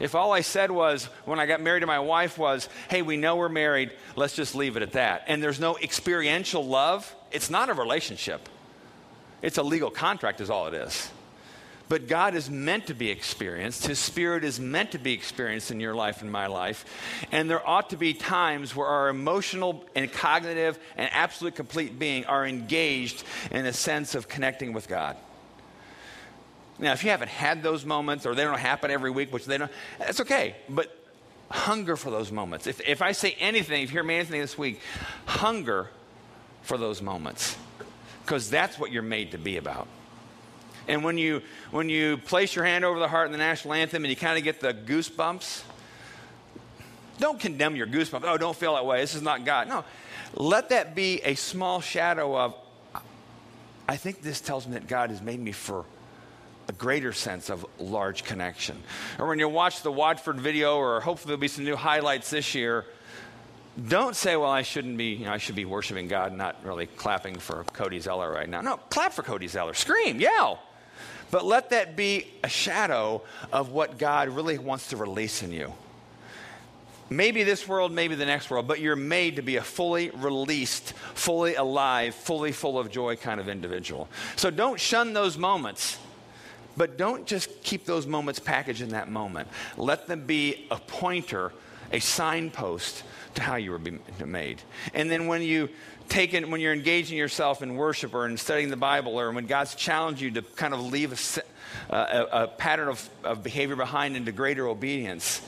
If 0.00 0.16
all 0.16 0.32
I 0.32 0.40
said 0.40 0.72
was, 0.72 1.04
when 1.24 1.38
I 1.38 1.46
got 1.46 1.60
married 1.60 1.80
to 1.80 1.86
my 1.86 2.00
wife, 2.00 2.36
was, 2.36 2.68
hey, 2.88 3.02
we 3.02 3.16
know 3.16 3.36
we're 3.36 3.48
married, 3.48 3.92
let's 4.16 4.34
just 4.34 4.56
leave 4.56 4.76
it 4.76 4.82
at 4.82 4.92
that, 4.92 5.24
and 5.28 5.40
there's 5.40 5.60
no 5.60 5.76
experiential 5.76 6.66
love, 6.66 7.14
it's 7.30 7.48
not 7.50 7.68
a 7.68 7.74
relationship. 7.74 8.48
It's 9.40 9.58
a 9.58 9.62
legal 9.62 9.90
contract, 9.90 10.40
is 10.40 10.50
all 10.50 10.66
it 10.66 10.74
is. 10.74 11.10
But 11.90 12.06
God 12.06 12.36
is 12.36 12.48
meant 12.48 12.86
to 12.86 12.94
be 12.94 13.10
experienced. 13.10 13.84
His 13.84 13.98
Spirit 13.98 14.44
is 14.44 14.60
meant 14.60 14.92
to 14.92 14.98
be 14.98 15.12
experienced 15.12 15.72
in 15.72 15.80
your 15.80 15.92
life 15.92 16.22
and 16.22 16.30
my 16.30 16.46
life. 16.46 16.84
And 17.32 17.50
there 17.50 17.68
ought 17.68 17.90
to 17.90 17.96
be 17.96 18.14
times 18.14 18.76
where 18.76 18.86
our 18.86 19.08
emotional 19.08 19.84
and 19.96 20.10
cognitive 20.10 20.78
and 20.96 21.10
absolute 21.12 21.56
complete 21.56 21.98
being 21.98 22.24
are 22.26 22.46
engaged 22.46 23.24
in 23.50 23.66
a 23.66 23.72
sense 23.72 24.14
of 24.14 24.28
connecting 24.28 24.72
with 24.72 24.86
God. 24.86 25.16
Now, 26.78 26.92
if 26.92 27.02
you 27.02 27.10
haven't 27.10 27.26
had 27.28 27.64
those 27.64 27.84
moments 27.84 28.24
or 28.24 28.36
they 28.36 28.44
don't 28.44 28.60
happen 28.60 28.92
every 28.92 29.10
week, 29.10 29.32
which 29.32 29.46
they 29.46 29.58
don't, 29.58 29.72
that's 29.98 30.20
okay. 30.20 30.54
But 30.68 30.96
hunger 31.50 31.96
for 31.96 32.12
those 32.12 32.30
moments. 32.30 32.68
If, 32.68 32.80
if 32.88 33.02
I 33.02 33.10
say 33.10 33.34
anything, 33.40 33.82
if 33.82 33.90
you 33.90 33.94
hear 33.94 34.04
me 34.04 34.14
anything 34.14 34.40
this 34.40 34.56
week, 34.56 34.80
hunger 35.26 35.90
for 36.62 36.78
those 36.78 37.02
moments. 37.02 37.56
Because 38.24 38.48
that's 38.48 38.78
what 38.78 38.92
you're 38.92 39.02
made 39.02 39.32
to 39.32 39.38
be 39.38 39.56
about. 39.56 39.88
And 40.88 41.04
when 41.04 41.18
you, 41.18 41.42
when 41.70 41.88
you 41.88 42.16
place 42.18 42.54
your 42.54 42.64
hand 42.64 42.84
over 42.84 42.98
the 42.98 43.08
heart 43.08 43.26
in 43.26 43.32
the 43.32 43.38
national 43.38 43.74
anthem 43.74 44.04
and 44.04 44.10
you 44.10 44.16
kind 44.16 44.38
of 44.38 44.44
get 44.44 44.60
the 44.60 44.72
goosebumps, 44.72 45.62
don't 47.18 47.38
condemn 47.38 47.76
your 47.76 47.86
goosebumps. 47.86 48.22
Oh, 48.24 48.38
don't 48.38 48.56
feel 48.56 48.74
that 48.74 48.86
way. 48.86 49.00
This 49.00 49.14
is 49.14 49.22
not 49.22 49.44
God. 49.44 49.68
No. 49.68 49.84
Let 50.34 50.70
that 50.70 50.94
be 50.94 51.20
a 51.22 51.34
small 51.34 51.80
shadow 51.80 52.36
of, 52.36 52.54
I 53.88 53.96
think 53.96 54.22
this 54.22 54.40
tells 54.40 54.66
me 54.66 54.74
that 54.74 54.86
God 54.86 55.10
has 55.10 55.20
made 55.20 55.40
me 55.40 55.52
for 55.52 55.84
a 56.68 56.72
greater 56.72 57.12
sense 57.12 57.50
of 57.50 57.66
large 57.78 58.24
connection. 58.24 58.80
Or 59.18 59.26
when 59.26 59.38
you 59.38 59.48
watch 59.48 59.82
the 59.82 59.90
Watford 59.90 60.40
video, 60.40 60.76
or 60.76 61.00
hopefully 61.00 61.30
there'll 61.30 61.40
be 61.40 61.48
some 61.48 61.64
new 61.64 61.76
highlights 61.76 62.30
this 62.30 62.54
year, 62.54 62.86
don't 63.88 64.14
say, 64.14 64.36
well, 64.36 64.50
I 64.50 64.62
shouldn't 64.62 64.96
be, 64.96 65.14
you 65.14 65.24
know, 65.24 65.32
I 65.32 65.38
should 65.38 65.56
be 65.56 65.64
worshiping 65.64 66.06
God, 66.08 66.32
not 66.32 66.56
really 66.64 66.86
clapping 66.86 67.38
for 67.38 67.64
Cody 67.72 67.98
Zeller 67.98 68.30
right 68.30 68.48
now. 68.48 68.60
No, 68.60 68.76
clap 68.76 69.12
for 69.12 69.22
Cody 69.22 69.48
Zeller. 69.48 69.74
Scream, 69.74 70.20
yell. 70.20 70.60
But 71.30 71.44
let 71.44 71.70
that 71.70 71.96
be 71.96 72.26
a 72.42 72.48
shadow 72.48 73.22
of 73.52 73.70
what 73.70 73.98
God 73.98 74.28
really 74.28 74.58
wants 74.58 74.88
to 74.88 74.96
release 74.96 75.42
in 75.42 75.52
you. 75.52 75.72
Maybe 77.08 77.42
this 77.42 77.66
world, 77.66 77.90
maybe 77.90 78.14
the 78.14 78.26
next 78.26 78.50
world, 78.50 78.68
but 78.68 78.78
you're 78.78 78.94
made 78.94 79.36
to 79.36 79.42
be 79.42 79.56
a 79.56 79.62
fully 79.62 80.10
released, 80.10 80.92
fully 81.14 81.56
alive, 81.56 82.14
fully 82.14 82.52
full 82.52 82.78
of 82.78 82.90
joy 82.90 83.16
kind 83.16 83.40
of 83.40 83.48
individual. 83.48 84.08
So 84.36 84.50
don't 84.50 84.78
shun 84.78 85.12
those 85.12 85.36
moments, 85.36 85.98
but 86.76 86.96
don't 86.96 87.26
just 87.26 87.62
keep 87.64 87.84
those 87.84 88.06
moments 88.06 88.38
packaged 88.38 88.80
in 88.80 88.90
that 88.90 89.10
moment. 89.10 89.48
Let 89.76 90.06
them 90.06 90.24
be 90.24 90.66
a 90.70 90.76
pointer, 90.76 91.52
a 91.92 91.98
signpost 91.98 93.02
to 93.34 93.42
how 93.42 93.56
you 93.56 93.70
were 93.70 93.80
made. 94.26 94.62
And 94.94 95.10
then 95.10 95.26
when 95.26 95.42
you 95.42 95.68
take 96.08 96.34
it, 96.34 96.48
when 96.48 96.60
you're 96.60 96.72
engaging 96.72 97.16
yourself 97.16 97.62
in 97.62 97.76
worship 97.76 98.14
or 98.14 98.26
in 98.26 98.36
studying 98.36 98.70
the 98.70 98.76
Bible, 98.76 99.18
or 99.18 99.30
when 99.30 99.46
God's 99.46 99.74
challenged 99.74 100.20
you 100.20 100.30
to 100.32 100.42
kind 100.42 100.74
of 100.74 100.80
leave 100.80 101.40
a, 101.90 101.94
a, 101.94 102.28
a 102.44 102.48
pattern 102.48 102.88
of, 102.88 103.08
of 103.24 103.42
behavior 103.42 103.76
behind 103.76 104.16
into 104.16 104.32
greater 104.32 104.66
obedience, 104.66 105.40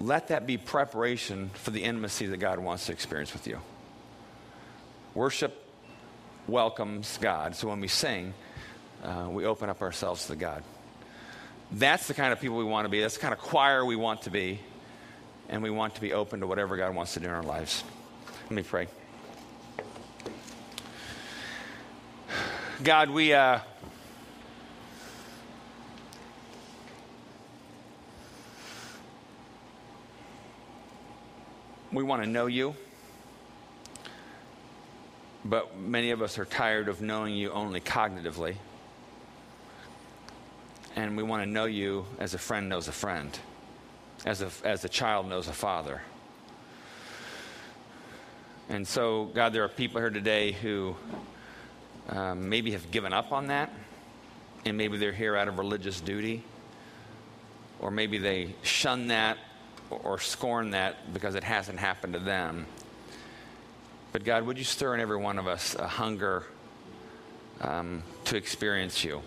let 0.00 0.28
that 0.28 0.46
be 0.46 0.56
preparation 0.56 1.50
for 1.54 1.70
the 1.70 1.84
intimacy 1.84 2.26
that 2.26 2.38
God 2.38 2.58
wants 2.58 2.86
to 2.86 2.92
experience 2.92 3.32
with 3.32 3.46
you. 3.46 3.58
Worship 5.14 5.60
welcomes 6.48 7.18
God. 7.18 7.54
So 7.54 7.68
when 7.68 7.80
we 7.80 7.88
sing, 7.88 8.34
uh, 9.02 9.28
we 9.30 9.44
open 9.44 9.68
up 9.68 9.82
ourselves 9.82 10.26
to 10.26 10.36
God. 10.36 10.64
That's 11.70 12.08
the 12.08 12.14
kind 12.14 12.32
of 12.32 12.40
people 12.40 12.56
we 12.56 12.64
want 12.64 12.84
to 12.84 12.88
be. 12.88 13.00
That's 13.00 13.14
the 13.14 13.20
kind 13.20 13.32
of 13.32 13.40
choir 13.40 13.84
we 13.84 13.96
want 13.96 14.22
to 14.22 14.30
be. 14.30 14.60
And 15.48 15.62
we 15.62 15.70
want 15.70 15.94
to 15.94 16.00
be 16.00 16.12
open 16.12 16.40
to 16.40 16.46
whatever 16.46 16.76
God 16.76 16.94
wants 16.94 17.14
to 17.14 17.20
do 17.20 17.26
in 17.26 17.32
our 17.32 17.42
lives. 17.42 17.84
Let 18.44 18.52
me 18.52 18.62
pray. 18.62 18.88
God, 22.82 23.10
we. 23.10 23.32
Uh, 23.32 23.60
we 31.94 32.02
want 32.02 32.22
to 32.24 32.28
know 32.28 32.46
you, 32.46 32.74
but 35.44 35.78
many 35.78 36.10
of 36.10 36.20
us 36.20 36.38
are 36.38 36.44
tired 36.44 36.88
of 36.88 37.00
knowing 37.00 37.34
you 37.34 37.52
only 37.52 37.80
cognitively. 37.80 38.56
And 40.96 41.16
we 41.16 41.22
want 41.22 41.44
to 41.44 41.48
know 41.48 41.66
you 41.66 42.06
as 42.18 42.34
a 42.34 42.38
friend 42.38 42.68
knows 42.68 42.88
a 42.88 42.92
friend, 42.92 43.38
as 44.24 44.42
a, 44.42 44.50
as 44.64 44.84
a 44.84 44.88
child 44.88 45.28
knows 45.28 45.48
a 45.48 45.52
father. 45.52 46.00
And 48.68 48.86
so, 48.88 49.26
God, 49.34 49.52
there 49.52 49.62
are 49.64 49.68
people 49.68 50.00
here 50.00 50.10
today 50.10 50.52
who 50.52 50.96
um, 52.08 52.48
maybe 52.48 52.72
have 52.72 52.90
given 52.90 53.12
up 53.12 53.32
on 53.32 53.48
that, 53.48 53.70
and 54.64 54.76
maybe 54.76 54.96
they're 54.96 55.12
here 55.12 55.36
out 55.36 55.48
of 55.48 55.58
religious 55.58 56.00
duty, 56.00 56.42
or 57.80 57.90
maybe 57.90 58.16
they 58.18 58.54
shun 58.62 59.08
that 59.08 59.36
or 59.90 60.18
scorn 60.18 60.70
that 60.70 61.12
because 61.12 61.34
it 61.34 61.44
hasn't 61.44 61.78
happened 61.78 62.14
to 62.14 62.18
them. 62.18 62.66
But 64.12 64.24
God, 64.24 64.44
would 64.46 64.56
you 64.56 64.64
stir 64.64 64.94
in 64.94 65.00
every 65.00 65.18
one 65.18 65.38
of 65.38 65.46
us 65.46 65.74
a 65.74 65.86
hunger 65.86 66.44
um, 67.60 68.02
to 68.26 68.36
experience 68.36 69.04
you? 69.04 69.20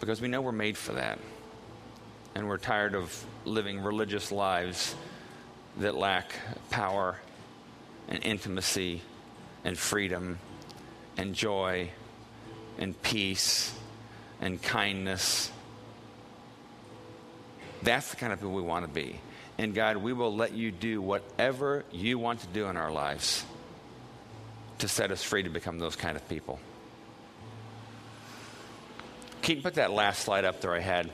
Because 0.00 0.20
we 0.20 0.28
know 0.28 0.42
we're 0.42 0.52
made 0.52 0.76
for 0.76 0.92
that. 0.92 1.18
And 2.34 2.48
we're 2.48 2.58
tired 2.58 2.94
of 2.94 3.24
living 3.44 3.80
religious 3.80 4.32
lives 4.32 4.94
that 5.78 5.94
lack 5.94 6.32
power 6.70 7.16
and 8.08 8.24
intimacy 8.24 9.02
and 9.64 9.78
freedom 9.78 10.38
and 11.16 11.34
joy 11.34 11.90
and 12.78 13.00
peace 13.02 13.72
and 14.40 14.60
kindness 14.62 15.50
that's 17.84 18.10
the 18.10 18.16
kind 18.16 18.32
of 18.32 18.40
people 18.40 18.54
we 18.54 18.62
want 18.62 18.86
to 18.86 18.90
be. 18.90 19.20
And 19.58 19.74
God, 19.74 19.98
we 19.98 20.12
will 20.12 20.34
let 20.34 20.52
you 20.52 20.70
do 20.70 21.00
whatever 21.00 21.84
you 21.92 22.18
want 22.18 22.40
to 22.40 22.46
do 22.48 22.66
in 22.66 22.76
our 22.76 22.90
lives 22.90 23.44
to 24.78 24.88
set 24.88 25.12
us 25.12 25.22
free 25.22 25.42
to 25.44 25.50
become 25.50 25.78
those 25.78 25.94
kind 25.94 26.16
of 26.16 26.28
people. 26.28 26.58
You 29.46 29.60
put 29.60 29.74
that 29.74 29.92
last 29.92 30.24
slide 30.24 30.46
up 30.46 30.62
there 30.62 30.74
I 30.74 30.80
had? 30.80 31.10